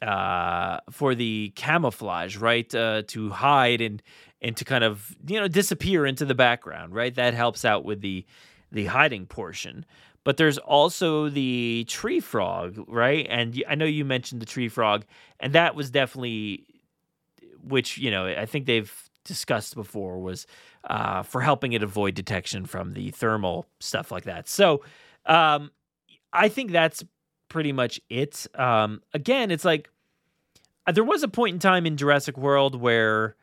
[0.03, 2.73] uh, for the camouflage, right?
[2.75, 4.03] Uh, to hide and
[4.43, 7.15] and to kind of you know disappear into the background, right?
[7.15, 8.27] That helps out with the
[8.71, 9.87] the hiding portion.
[10.25, 13.27] But there's also the tree frog, right?
[13.29, 15.05] And I know you mentioned the tree frog,
[15.41, 16.65] and that was definitely,
[17.65, 18.93] which you know, I think they've
[19.25, 20.47] discussed before was
[20.85, 24.49] uh, for helping it avoid detection from the thermal stuff like that.
[24.49, 24.83] So
[25.27, 25.71] um,
[26.33, 27.05] I think that's
[27.49, 28.47] pretty much it.
[28.55, 29.91] Um, again, it's like
[30.87, 33.37] uh, there was a point in time in Jurassic World where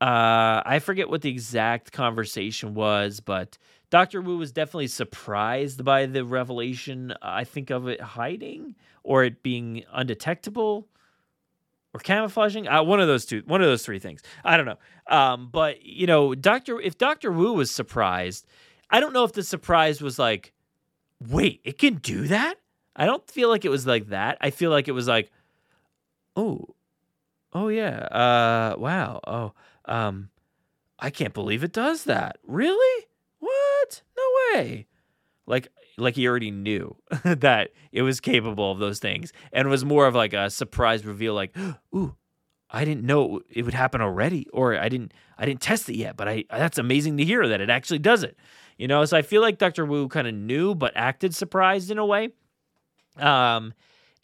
[0.00, 3.58] uh, I forget what the exact conversation was, but
[3.90, 7.12] Doctor Wu was definitely surprised by the revelation.
[7.20, 10.88] I think of it hiding or it being undetectable
[11.92, 12.68] or camouflaging.
[12.68, 14.22] Uh, one of those two, one of those three things.
[14.44, 14.78] I don't know.
[15.06, 18.46] Um, but you know, Doctor, if Doctor Wu was surprised,
[18.90, 20.52] I don't know if the surprise was like,
[21.28, 22.54] wait, it can do that.
[22.96, 24.38] I don't feel like it was like that.
[24.40, 25.30] I feel like it was like,
[26.36, 26.74] oh,
[27.52, 29.52] oh yeah, uh, wow, oh,
[29.86, 30.30] um,
[30.98, 32.38] I can't believe it does that.
[32.46, 33.06] Really?
[33.38, 34.02] What?
[34.16, 34.22] No
[34.54, 34.86] way.
[35.46, 35.68] Like
[35.98, 40.14] like he already knew that it was capable of those things and was more of
[40.14, 41.54] like a surprise reveal like
[41.94, 42.14] ooh
[42.70, 46.16] I didn't know it would happen already or I didn't I didn't test it yet
[46.16, 48.36] but I that's amazing to hear that it actually does it.
[48.78, 49.84] You know, so I feel like Dr.
[49.84, 52.30] Wu kind of knew but acted surprised in a way.
[53.16, 53.74] Um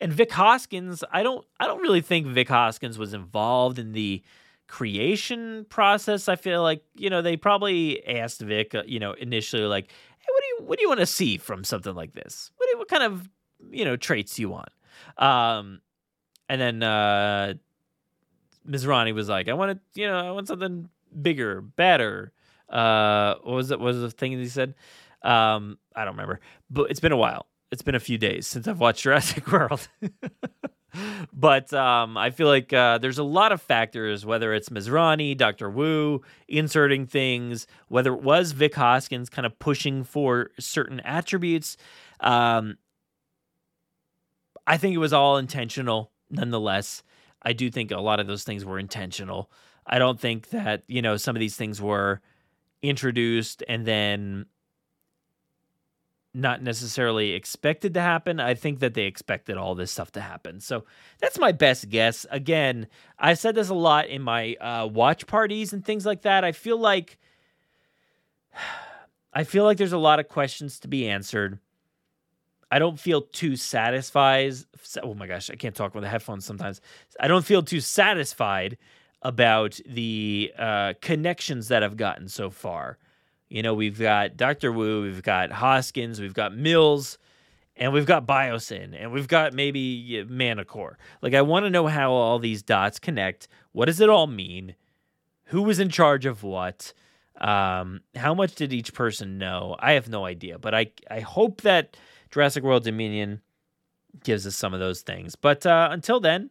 [0.00, 4.22] and Vic Hoskins, I don't I don't really think Vic Hoskins was involved in the
[4.68, 9.62] creation process, I feel like you know they probably asked Vic, uh, you know, initially
[9.62, 12.50] like, "Hey, what do you what do you want to see from something like this?
[12.56, 13.28] What do, what kind of
[13.70, 14.68] you know traits do you want?"
[15.18, 15.80] Um,
[16.48, 17.54] and then uh,
[18.68, 20.88] Masrani was like, "I want to, you know, I want something
[21.20, 22.32] bigger, better."
[22.68, 23.78] Uh, what was it?
[23.78, 24.74] What was the thing he said?
[25.22, 26.40] Um, I don't remember,
[26.70, 27.46] but it's been a while.
[27.72, 29.88] It's been a few days since I've watched Jurassic World.
[31.32, 35.70] But um, I feel like uh, there's a lot of factors, whether it's Masrani, Dr.
[35.70, 41.76] Wu inserting things, whether it was Vic Hoskins kind of pushing for certain attributes.
[42.20, 42.78] Um,
[44.66, 47.02] I think it was all intentional, nonetheless.
[47.42, 49.50] I do think a lot of those things were intentional.
[49.86, 52.20] I don't think that, you know, some of these things were
[52.82, 54.46] introduced and then
[56.36, 58.38] not necessarily expected to happen.
[58.38, 60.60] I think that they expected all this stuff to happen.
[60.60, 60.84] So
[61.18, 62.26] that's my best guess.
[62.30, 66.44] Again, I've said this a lot in my uh, watch parties and things like that.
[66.44, 67.18] I feel like
[69.32, 71.58] I feel like there's a lot of questions to be answered.
[72.70, 74.54] I don't feel too satisfied.
[75.02, 76.80] Oh my gosh, I can't talk with the headphones sometimes.
[77.20, 78.78] I don't feel too satisfied
[79.22, 82.98] about the uh, connections that I've gotten so far.
[83.48, 84.72] You know, we've got Dr.
[84.72, 87.18] Wu, we've got Hoskins, we've got Mills,
[87.76, 90.96] and we've got Biosyn, and we've got maybe Mantah Corp.
[91.22, 93.48] Like, I want to know how all these dots connect.
[93.72, 94.74] What does it all mean?
[95.46, 96.92] Who was in charge of what?
[97.40, 99.76] Um, how much did each person know?
[99.78, 101.96] I have no idea, but I I hope that
[102.30, 103.42] Jurassic World Dominion
[104.24, 105.36] gives us some of those things.
[105.36, 106.50] But uh, until then,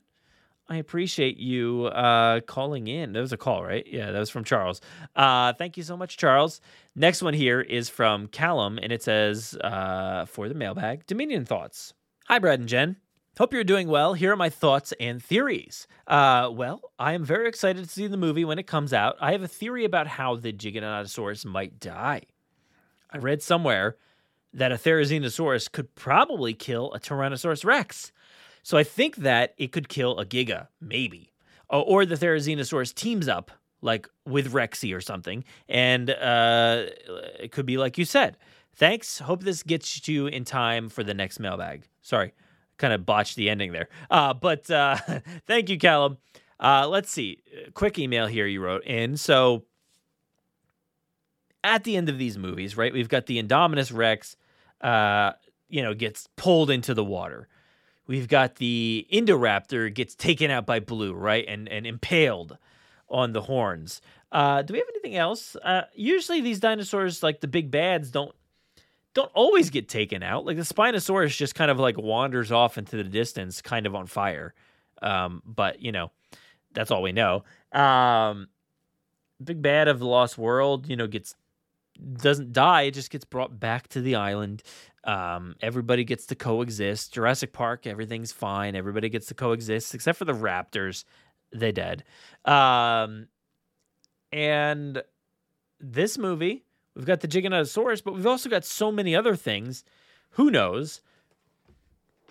[0.67, 3.13] I appreciate you uh, calling in.
[3.13, 3.85] That was a call, right?
[3.87, 4.81] Yeah, that was from Charles.
[5.15, 6.59] Uh, thank you so much, Charles.
[6.97, 11.93] Next one here is from Callum, and it says uh, for the mailbag Dominion thoughts.
[12.27, 12.95] Hi, Brad and Jen.
[13.37, 14.13] Hope you're doing well.
[14.13, 15.87] Here are my thoughts and theories.
[16.07, 19.17] Uh, well, I am very excited to see the movie when it comes out.
[19.19, 22.21] I have a theory about how the Giganotosaurus might die.
[23.11, 23.97] I read somewhere
[24.53, 28.13] that a Therizinosaurus could probably kill a Tyrannosaurus Rex.
[28.63, 31.33] So I think that it could kill a Giga, maybe.
[31.69, 33.51] Or the Therizinosaurus teams up,
[33.81, 35.43] like with Rexy or something.
[35.69, 36.85] And uh,
[37.39, 38.37] it could be like you said.
[38.75, 39.19] Thanks.
[39.19, 41.87] Hope this gets you in time for the next mailbag.
[42.01, 42.33] Sorry,
[42.77, 43.87] kind of botched the ending there.
[44.11, 44.97] Uh, but uh,
[45.47, 46.17] thank you, Callum.
[46.59, 47.41] Uh, let's see.
[47.73, 49.17] Quick email here you wrote in.
[49.17, 49.63] So
[51.63, 54.35] at the end of these movies, right, we've got the Indominus Rex,
[54.81, 55.31] uh,
[55.69, 57.47] you know, gets pulled into the water.
[58.07, 62.57] We've got the Indoraptor gets taken out by Blue, right, and and impaled
[63.09, 64.01] on the horns.
[64.31, 65.55] Uh, do we have anything else?
[65.63, 68.33] Uh, usually these dinosaurs, like the big bads, don't
[69.13, 70.45] don't always get taken out.
[70.45, 74.07] Like the Spinosaurus just kind of like wanders off into the distance, kind of on
[74.07, 74.53] fire.
[75.01, 76.11] Um, but you know,
[76.73, 77.43] that's all we know.
[77.71, 78.47] Um,
[79.43, 81.33] big bad of the Lost World, you know, gets
[82.17, 84.63] doesn't die; it just gets brought back to the island.
[85.05, 87.13] Um, everybody gets to coexist.
[87.13, 88.75] Jurassic Park, everything's fine.
[88.75, 91.05] Everybody gets to coexist except for the raptors.
[91.51, 92.03] They dead.
[92.43, 93.27] Um,
[94.31, 95.01] and
[95.79, 96.65] this movie,
[96.95, 99.83] we've got the Giganotosaurus, but we've also got so many other things.
[100.31, 101.01] Who knows?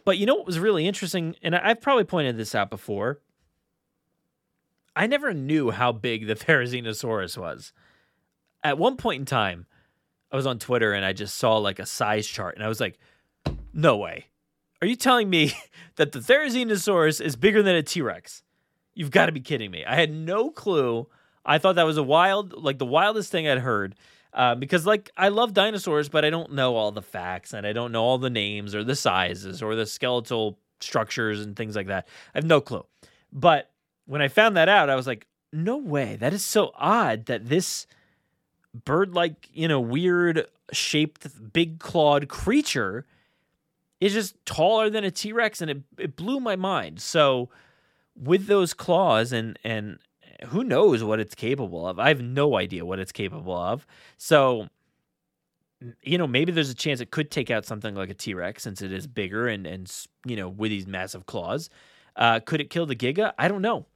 [0.05, 3.21] But you know what was really interesting, and I've probably pointed this out before.
[4.95, 7.73] I never knew how big the Therizinosaurus was.
[8.63, 9.67] At one point in time,
[10.31, 12.81] I was on Twitter and I just saw like a size chart and I was
[12.81, 12.99] like,
[13.73, 14.27] no way.
[14.81, 15.53] Are you telling me
[15.97, 18.43] that the Therizinosaurus is bigger than a T Rex?
[18.95, 19.85] You've got to be kidding me.
[19.85, 21.07] I had no clue.
[21.45, 23.95] I thought that was a wild, like the wildest thing I'd heard.
[24.33, 27.73] Uh, because like I love dinosaurs, but I don't know all the facts and I
[27.73, 31.87] don't know all the names or the sizes or the skeletal structures and things like
[31.87, 32.09] that.
[32.35, 32.85] I have no clue.
[33.33, 33.71] But
[34.07, 36.17] when I found that out, I was like, no way.
[36.17, 37.87] That is so odd that this
[38.85, 43.07] bird like, you know, weird shaped, big clawed creature
[44.01, 45.61] is just taller than a T Rex.
[45.61, 47.01] And it, it blew my mind.
[47.01, 47.51] So,
[48.17, 49.99] with those claws and, and,
[50.49, 51.99] who knows what it's capable of?
[51.99, 53.87] I have no idea what it's capable of.
[54.17, 54.69] So,
[56.03, 58.63] you know, maybe there's a chance it could take out something like a T Rex
[58.63, 59.91] since it is bigger and and
[60.27, 61.71] you know with these massive claws.
[62.17, 63.33] Uh, could it kill the Giga?
[63.39, 63.87] I don't know.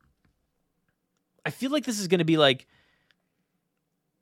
[1.44, 2.66] I feel like this is going to be like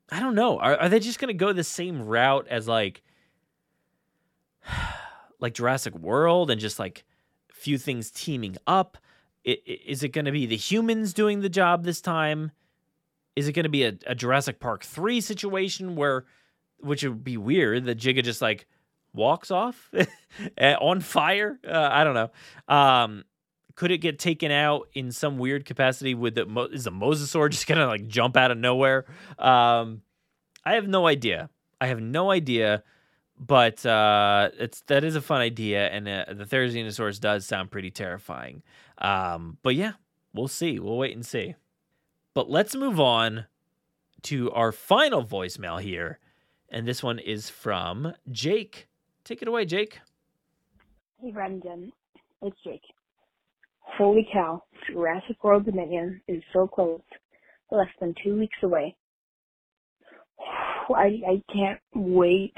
[0.09, 0.59] I don't know.
[0.59, 3.03] Are, are they just going to go the same route as like
[5.39, 7.03] like Jurassic World and just like
[7.51, 8.97] few things teaming up?
[9.47, 12.51] Is it going to be the humans doing the job this time?
[13.35, 16.25] Is it going to be a, a, Jurassic Park 3 situation where
[16.79, 18.67] which would be weird that Giga just like
[19.13, 19.89] walks off
[20.61, 21.59] on fire?
[21.65, 22.75] Uh, I don't know.
[22.75, 23.23] Um,
[23.77, 27.67] could it get taken out in some weird capacity with the is the mosasaur just
[27.67, 29.05] gonna like jump out of nowhere
[29.39, 30.01] um
[30.65, 32.83] i have no idea i have no idea
[33.39, 37.91] but uh it's that is a fun idea and uh, the therizinosaurus does sound pretty
[37.91, 38.63] terrifying
[38.99, 39.93] um but yeah
[40.33, 41.55] we'll see we'll wait and see
[42.33, 43.45] but let's move on
[44.23, 46.19] to our final voicemail here
[46.69, 48.87] and this one is from jake
[49.23, 49.99] take it away jake
[51.21, 51.91] hey brendan
[52.41, 52.81] it's jake
[53.95, 57.01] Holy cow, Jurassic World Dominion is so close.
[57.71, 58.95] Less than two weeks away.
[60.89, 62.53] I I can't wait.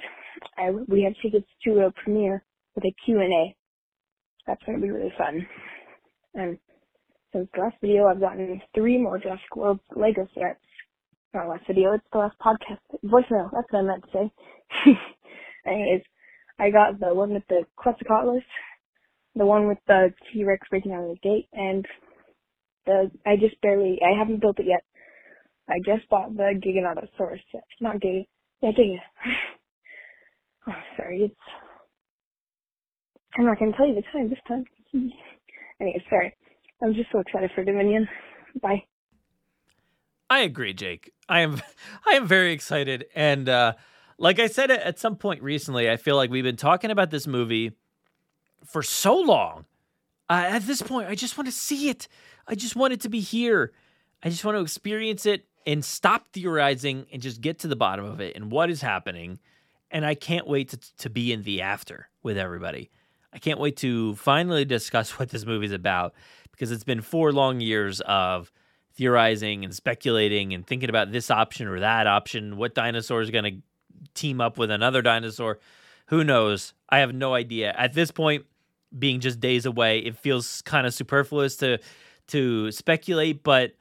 [0.57, 2.43] I we have tickets to a premiere
[2.75, 3.55] with a Q&A.
[4.47, 5.45] That's going to be really fun.
[6.33, 6.57] And
[7.33, 10.59] since the last video, I've gotten three more Jurassic World Lego sets.
[11.33, 12.79] Not last video, it's the last podcast.
[13.05, 14.09] Voicemail, that's what I meant to
[14.85, 14.95] say.
[15.67, 16.01] Anyways,
[16.57, 18.43] I got the one with the Quetzalcoatlus
[19.35, 21.85] the one with the T Rex breaking out of the gate, and
[22.85, 24.83] the I just barely I haven't built it yet.
[25.67, 27.63] I just bought the Giganotosaurus set.
[27.79, 28.25] Not Giga.
[28.61, 28.97] Yeah, Giga.
[30.69, 31.35] oh, sorry, it's
[33.37, 34.65] I'm not gonna tell you the time this time.
[35.79, 36.35] anyway, sorry.
[36.81, 38.07] I'm just so excited for Dominion.
[38.61, 38.83] Bye.
[40.29, 41.11] I agree, Jake.
[41.27, 41.61] I am
[42.07, 43.73] I am very excited and uh
[44.17, 47.25] like I said at some point recently, I feel like we've been talking about this
[47.25, 47.71] movie
[48.65, 49.65] for so long.
[50.29, 52.07] Uh, at this point, I just want to see it.
[52.45, 53.71] I just want it to be here.
[54.21, 58.05] I just want to experience it and stop theorizing and just get to the bottom
[58.05, 59.39] of it and what is happening.
[59.91, 62.91] And I can't wait to, to be in the after with everybody.
[63.33, 66.13] I can't wait to finally discuss what this movie's about
[66.51, 68.51] because it's been four long years of
[68.93, 72.57] theorizing and speculating and thinking about this option or that option.
[72.57, 75.59] What dinosaur is going to team up with another dinosaur?
[76.07, 76.73] Who knows?
[76.89, 77.73] I have no idea.
[77.77, 78.45] At this point,
[78.97, 81.79] being just days away, it feels kind of superfluous to
[82.27, 83.73] to speculate, but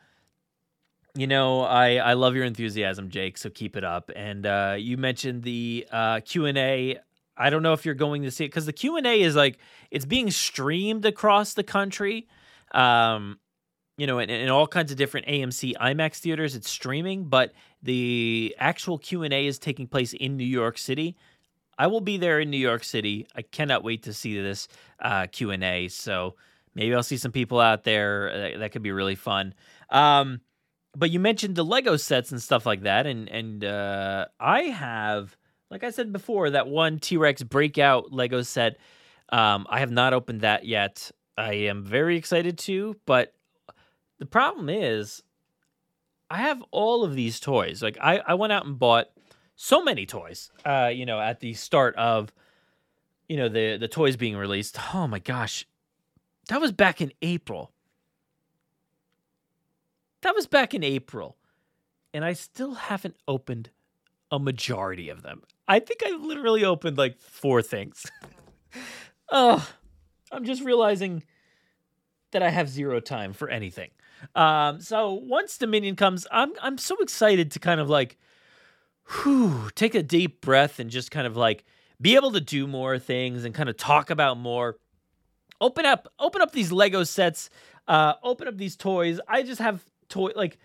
[1.18, 3.38] you know, I I love your enthusiasm, Jake.
[3.38, 4.12] So keep it up.
[4.14, 6.98] And uh, you mentioned the uh, Q and A.
[7.36, 9.34] I don't know if you're going to see it because the Q and A is
[9.34, 9.58] like
[9.90, 12.28] it's being streamed across the country.
[12.70, 13.40] Um,
[13.96, 18.54] you know, in, in all kinds of different AMC IMAX theaters, it's streaming, but the
[18.56, 21.16] actual Q and A is taking place in New York City.
[21.76, 23.26] I will be there in New York City.
[23.34, 24.68] I cannot wait to see this
[25.00, 25.88] uh, Q and A.
[25.88, 26.36] So
[26.76, 28.30] maybe I'll see some people out there.
[28.52, 29.52] That, that could be really fun.
[29.90, 30.42] Um,
[30.98, 35.36] but you mentioned the Lego sets and stuff like that, and and uh, I have,
[35.70, 38.78] like I said before, that one T Rex breakout Lego set.
[39.30, 41.10] Um, I have not opened that yet.
[41.36, 43.34] I am very excited to, but
[44.18, 45.22] the problem is,
[46.30, 47.82] I have all of these toys.
[47.82, 49.06] Like I, I went out and bought
[49.54, 50.50] so many toys.
[50.64, 52.32] Uh, you know, at the start of,
[53.28, 54.78] you know, the the toys being released.
[54.94, 55.66] Oh my gosh,
[56.48, 57.70] that was back in April.
[60.22, 61.36] That was back in April.
[62.12, 63.70] And I still haven't opened
[64.30, 65.42] a majority of them.
[65.66, 68.06] I think I literally opened like four things.
[69.30, 69.68] oh,
[70.32, 71.22] I'm just realizing
[72.32, 73.90] that I have zero time for anything.
[74.34, 78.18] Um, so once Dominion comes, I'm I'm so excited to kind of like
[79.08, 81.64] whew, take a deep breath and just kind of like
[82.00, 84.76] be able to do more things and kind of talk about more.
[85.60, 87.50] Open up open up these Lego sets,
[87.86, 89.20] uh, open up these toys.
[89.28, 90.58] I just have toy like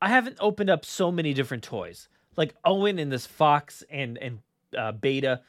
[0.00, 2.08] I haven't opened up so many different toys.
[2.36, 4.38] Like Owen and this fox and and
[4.76, 5.40] uh, Beta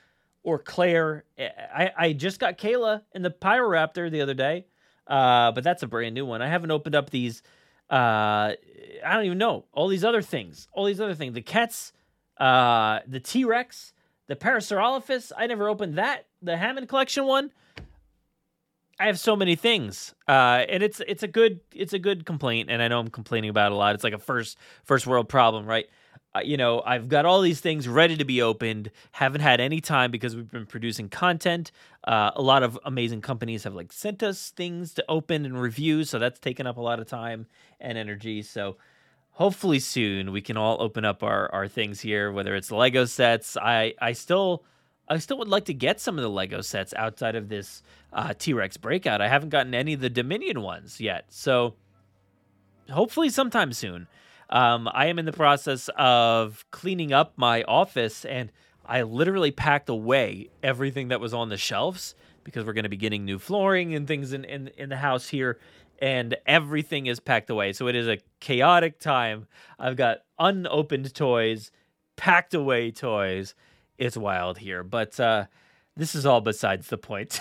[0.43, 1.25] or Claire.
[1.37, 4.65] I I just got Kayla in the Pyroraptor the other day.
[5.07, 6.41] Uh, but that's a brand new one.
[6.41, 7.41] I haven't opened up these
[7.89, 8.53] uh
[9.05, 9.65] I don't even know.
[9.73, 10.67] All these other things.
[10.71, 11.33] All these other things.
[11.33, 11.93] The cats,
[12.37, 13.93] uh the T-Rex,
[14.27, 15.31] the Parasaurolophus.
[15.37, 16.27] I never opened that.
[16.41, 17.51] The Hammond collection one.
[18.99, 22.69] I have so many things, uh, and it's it's a good it's a good complaint,
[22.69, 23.93] and I know I'm complaining about a lot.
[23.93, 25.87] It's like a first first world problem, right?
[26.33, 28.91] Uh, you know, I've got all these things ready to be opened.
[29.11, 31.71] Haven't had any time because we've been producing content.
[32.05, 36.05] Uh, a lot of amazing companies have like sent us things to open and review,
[36.05, 37.47] so that's taken up a lot of time
[37.81, 38.41] and energy.
[38.41, 38.77] So
[39.31, 43.57] hopefully soon we can all open up our our things here, whether it's Lego sets.
[43.57, 44.63] I I still
[45.07, 48.33] I still would like to get some of the Lego sets outside of this uh,
[48.37, 49.21] T Rex breakout.
[49.21, 51.25] I haven't gotten any of the Dominion ones yet.
[51.29, 51.75] So
[52.89, 54.07] hopefully sometime soon.
[54.49, 58.51] Um, I am in the process of cleaning up my office and
[58.85, 62.13] I literally packed away everything that was on the shelves
[62.43, 65.27] because we're going to be getting new flooring and things in, in, in the house
[65.27, 65.59] here.
[65.99, 67.73] And everything is packed away.
[67.73, 69.47] So it is a chaotic time.
[69.79, 71.71] I've got unopened toys,
[72.17, 73.55] packed away toys
[73.97, 75.45] it's wild here, but uh,
[75.95, 77.39] this is all besides the point.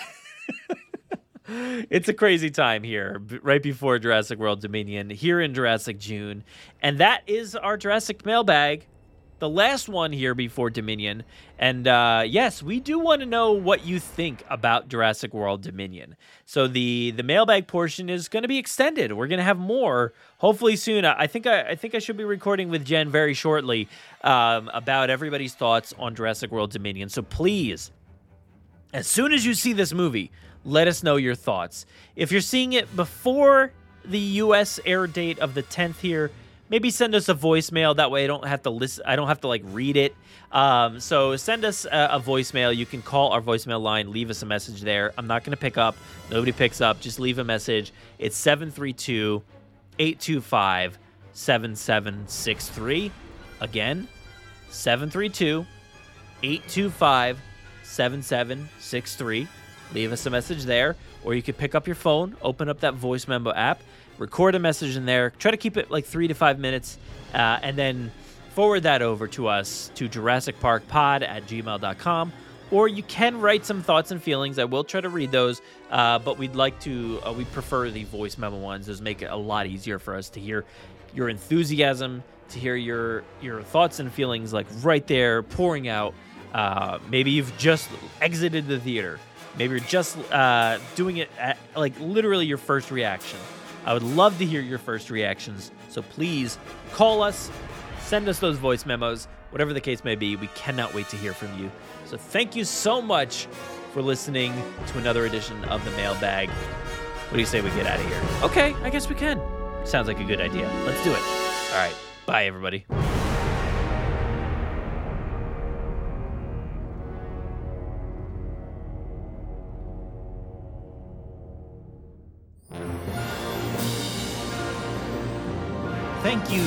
[1.47, 6.43] it's a crazy time here, right before Jurassic World Dominion, here in Jurassic June.
[6.81, 8.87] And that is our Jurassic mailbag,
[9.39, 11.23] the last one here before Dominion.
[11.59, 16.15] And uh, yes, we do want to know what you think about Jurassic World Dominion.
[16.45, 19.13] So the the mailbag portion is going to be extended.
[19.13, 21.05] We're going to have more hopefully soon.
[21.05, 23.87] I think I, I think I should be recording with Jen very shortly
[24.23, 27.09] um, about everybody's thoughts on Jurassic World Dominion.
[27.09, 27.91] So please,
[28.93, 30.31] as soon as you see this movie,
[30.63, 31.85] let us know your thoughts.
[32.15, 33.71] If you're seeing it before
[34.03, 34.79] the U.S.
[34.85, 36.31] air date of the 10th here,
[36.69, 37.95] maybe send us a voicemail.
[37.95, 39.03] That way, I don't have to listen.
[39.05, 40.15] I don't have to like read it.
[40.51, 42.75] Um, so send us a, a, voicemail.
[42.75, 44.11] You can call our voicemail line.
[44.11, 45.13] Leave us a message there.
[45.17, 45.95] I'm not going to pick up.
[46.31, 47.01] Nobody picks up.
[47.01, 47.91] Just leave a message.
[48.19, 49.43] It's 732
[49.99, 50.97] 825
[51.33, 53.11] 7763.
[53.59, 54.07] Again,
[54.69, 55.65] 732
[56.43, 57.39] 825
[57.83, 59.47] 7763.
[59.93, 62.95] Leave us a message there, or you could pick up your phone, open up that
[62.95, 63.81] voice memo app,
[64.17, 65.31] record a message in there.
[65.31, 66.97] Try to keep it like three to five minutes,
[67.33, 68.11] uh, and then
[68.53, 72.33] forward that over to us to Jurassic Park Pod at gmail.com.
[72.71, 74.57] Or you can write some thoughts and feelings.
[74.57, 75.61] I will try to read those,
[75.91, 78.87] uh, but we'd like to, uh, we prefer the voice memo ones.
[78.87, 80.65] Those make it a lot easier for us to hear
[81.13, 86.13] your enthusiasm, to hear your your thoughts and feelings like right there pouring out.
[86.53, 87.89] Uh, maybe you've just
[88.21, 89.19] exited the theater.
[89.57, 93.39] Maybe you're just uh, doing it at like literally your first reaction.
[93.85, 95.71] I would love to hear your first reactions.
[95.89, 96.57] So please
[96.91, 97.51] call us,
[98.01, 100.35] send us those voice memos, whatever the case may be.
[100.35, 101.71] We cannot wait to hear from you.
[102.05, 103.47] So thank you so much
[103.93, 104.53] for listening
[104.87, 106.49] to another edition of the mailbag.
[106.49, 108.21] What do you say we get out of here?
[108.43, 109.39] Okay, I guess we can.
[109.85, 110.67] Sounds like a good idea.
[110.85, 111.21] Let's do it.
[111.71, 111.95] All right.
[112.25, 112.85] Bye, everybody.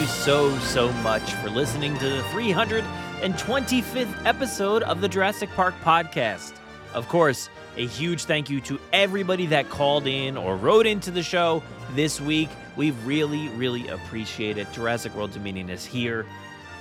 [0.09, 6.55] So, so much for listening to the 325th episode of the Jurassic Park podcast.
[6.95, 11.23] Of course, a huge thank you to everybody that called in or wrote into the
[11.23, 11.63] show
[11.93, 12.49] this week.
[12.77, 14.73] We really, really appreciate it.
[14.73, 16.25] Jurassic World Dominion is here.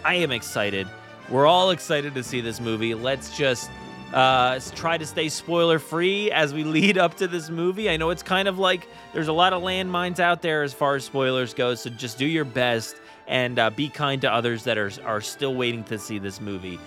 [0.06, 0.88] I am excited.
[1.30, 2.96] We're all excited to see this movie.
[2.96, 3.70] Let's just
[4.14, 7.90] uh, try to stay spoiler free as we lead up to this movie.
[7.90, 10.96] I know it's kind of like there's a lot of landmines out there as far
[10.96, 12.96] as spoilers go, so just do your best
[13.28, 16.80] and uh, be kind to others that are, are still waiting to see this movie.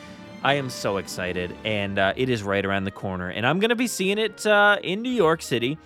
[0.43, 3.29] I am so excited, and uh, it is right around the corner.
[3.29, 5.77] And I'm going to be seeing it uh, in New York City.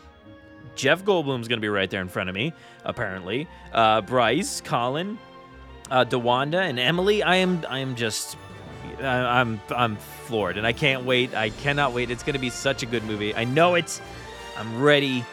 [0.77, 2.53] Jeff Goldblum's going to be right there in front of me,
[2.85, 3.49] apparently.
[3.73, 5.19] Uh, Bryce, Colin,
[5.91, 7.23] uh, DeWanda, and Emily.
[7.23, 8.37] I am, I am just,
[9.01, 11.35] I, I'm, I'm floored, and I can't wait.
[11.35, 12.11] I cannot wait.
[12.11, 13.35] It's going to be such a good movie.
[13.35, 14.01] I know it's.
[14.57, 15.25] I'm ready.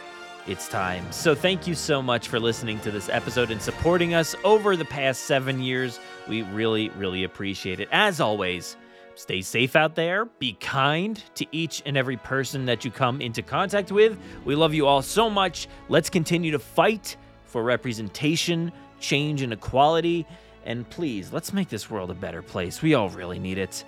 [0.48, 1.10] It's time.
[1.12, 4.84] So thank you so much for listening to this episode and supporting us over the
[4.84, 6.00] past seven years.
[6.28, 7.88] We really, really appreciate it.
[7.92, 8.76] As always.
[9.14, 10.24] Stay safe out there.
[10.24, 14.18] Be kind to each and every person that you come into contact with.
[14.44, 15.68] We love you all so much.
[15.88, 20.26] Let's continue to fight for representation, change, and equality.
[20.64, 22.82] And please, let's make this world a better place.
[22.82, 23.84] We all really need it.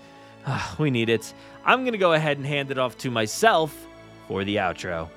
[0.47, 1.35] Ah, we need it.
[1.64, 3.74] I'm going to go ahead and hand it off to myself
[4.28, 5.09] for the outro.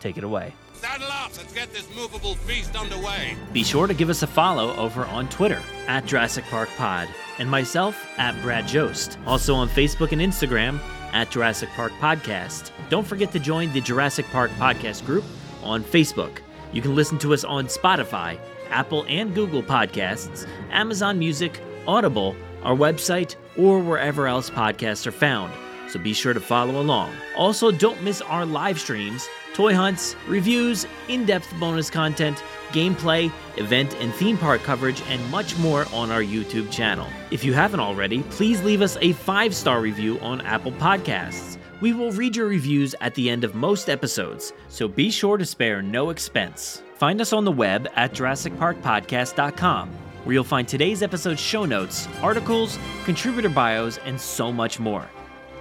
[0.00, 0.54] Take it away.
[0.80, 1.36] Saddle up!
[1.36, 3.36] Let's get this movable feast underway.
[3.52, 7.50] Be sure to give us a follow over on Twitter at Jurassic Park Pod and
[7.50, 9.18] myself at Brad Jost.
[9.26, 10.78] Also on Facebook and Instagram
[11.12, 12.70] at Jurassic Park Podcast.
[12.90, 15.24] Don't forget to join the Jurassic Park Podcast group
[15.64, 16.38] on Facebook.
[16.72, 18.38] You can listen to us on Spotify,
[18.70, 25.52] Apple and Google Podcasts, Amazon Music, Audible, our website, or wherever else podcasts are found.
[25.88, 27.12] So be sure to follow along.
[27.36, 29.28] Also, don't miss our live streams
[29.58, 35.58] toy hunts, reviews, in depth bonus content, gameplay, event and theme park coverage, and much
[35.58, 37.08] more on our YouTube channel.
[37.32, 41.58] If you haven't already, please leave us a five star review on Apple Podcasts.
[41.80, 45.44] We will read your reviews at the end of most episodes, so be sure to
[45.44, 46.82] spare no expense.
[46.94, 49.88] Find us on the web at JurassicParkPodcast.com,
[50.22, 55.08] where you'll find today's episode's show notes, articles, contributor bios, and so much more.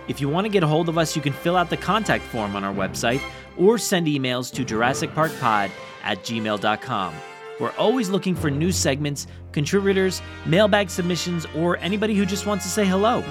[0.07, 2.23] If you want to get a hold of us, you can fill out the contact
[2.25, 3.21] form on our website
[3.57, 5.69] or send emails to JurassicParkPod
[6.03, 7.13] at gmail.com.
[7.59, 12.69] We're always looking for new segments, contributors, mailbag submissions, or anybody who just wants to
[12.69, 13.23] say hello.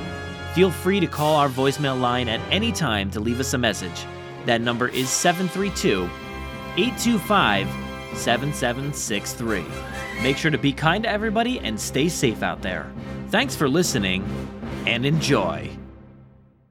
[0.54, 4.04] Feel free to call our voicemail line at any time to leave us a message.
[4.46, 6.08] That number is 732
[6.76, 7.68] 825
[8.16, 9.64] 7763.
[10.22, 12.90] Make sure to be kind to everybody and stay safe out there.
[13.28, 14.24] Thanks for listening
[14.86, 15.70] and enjoy.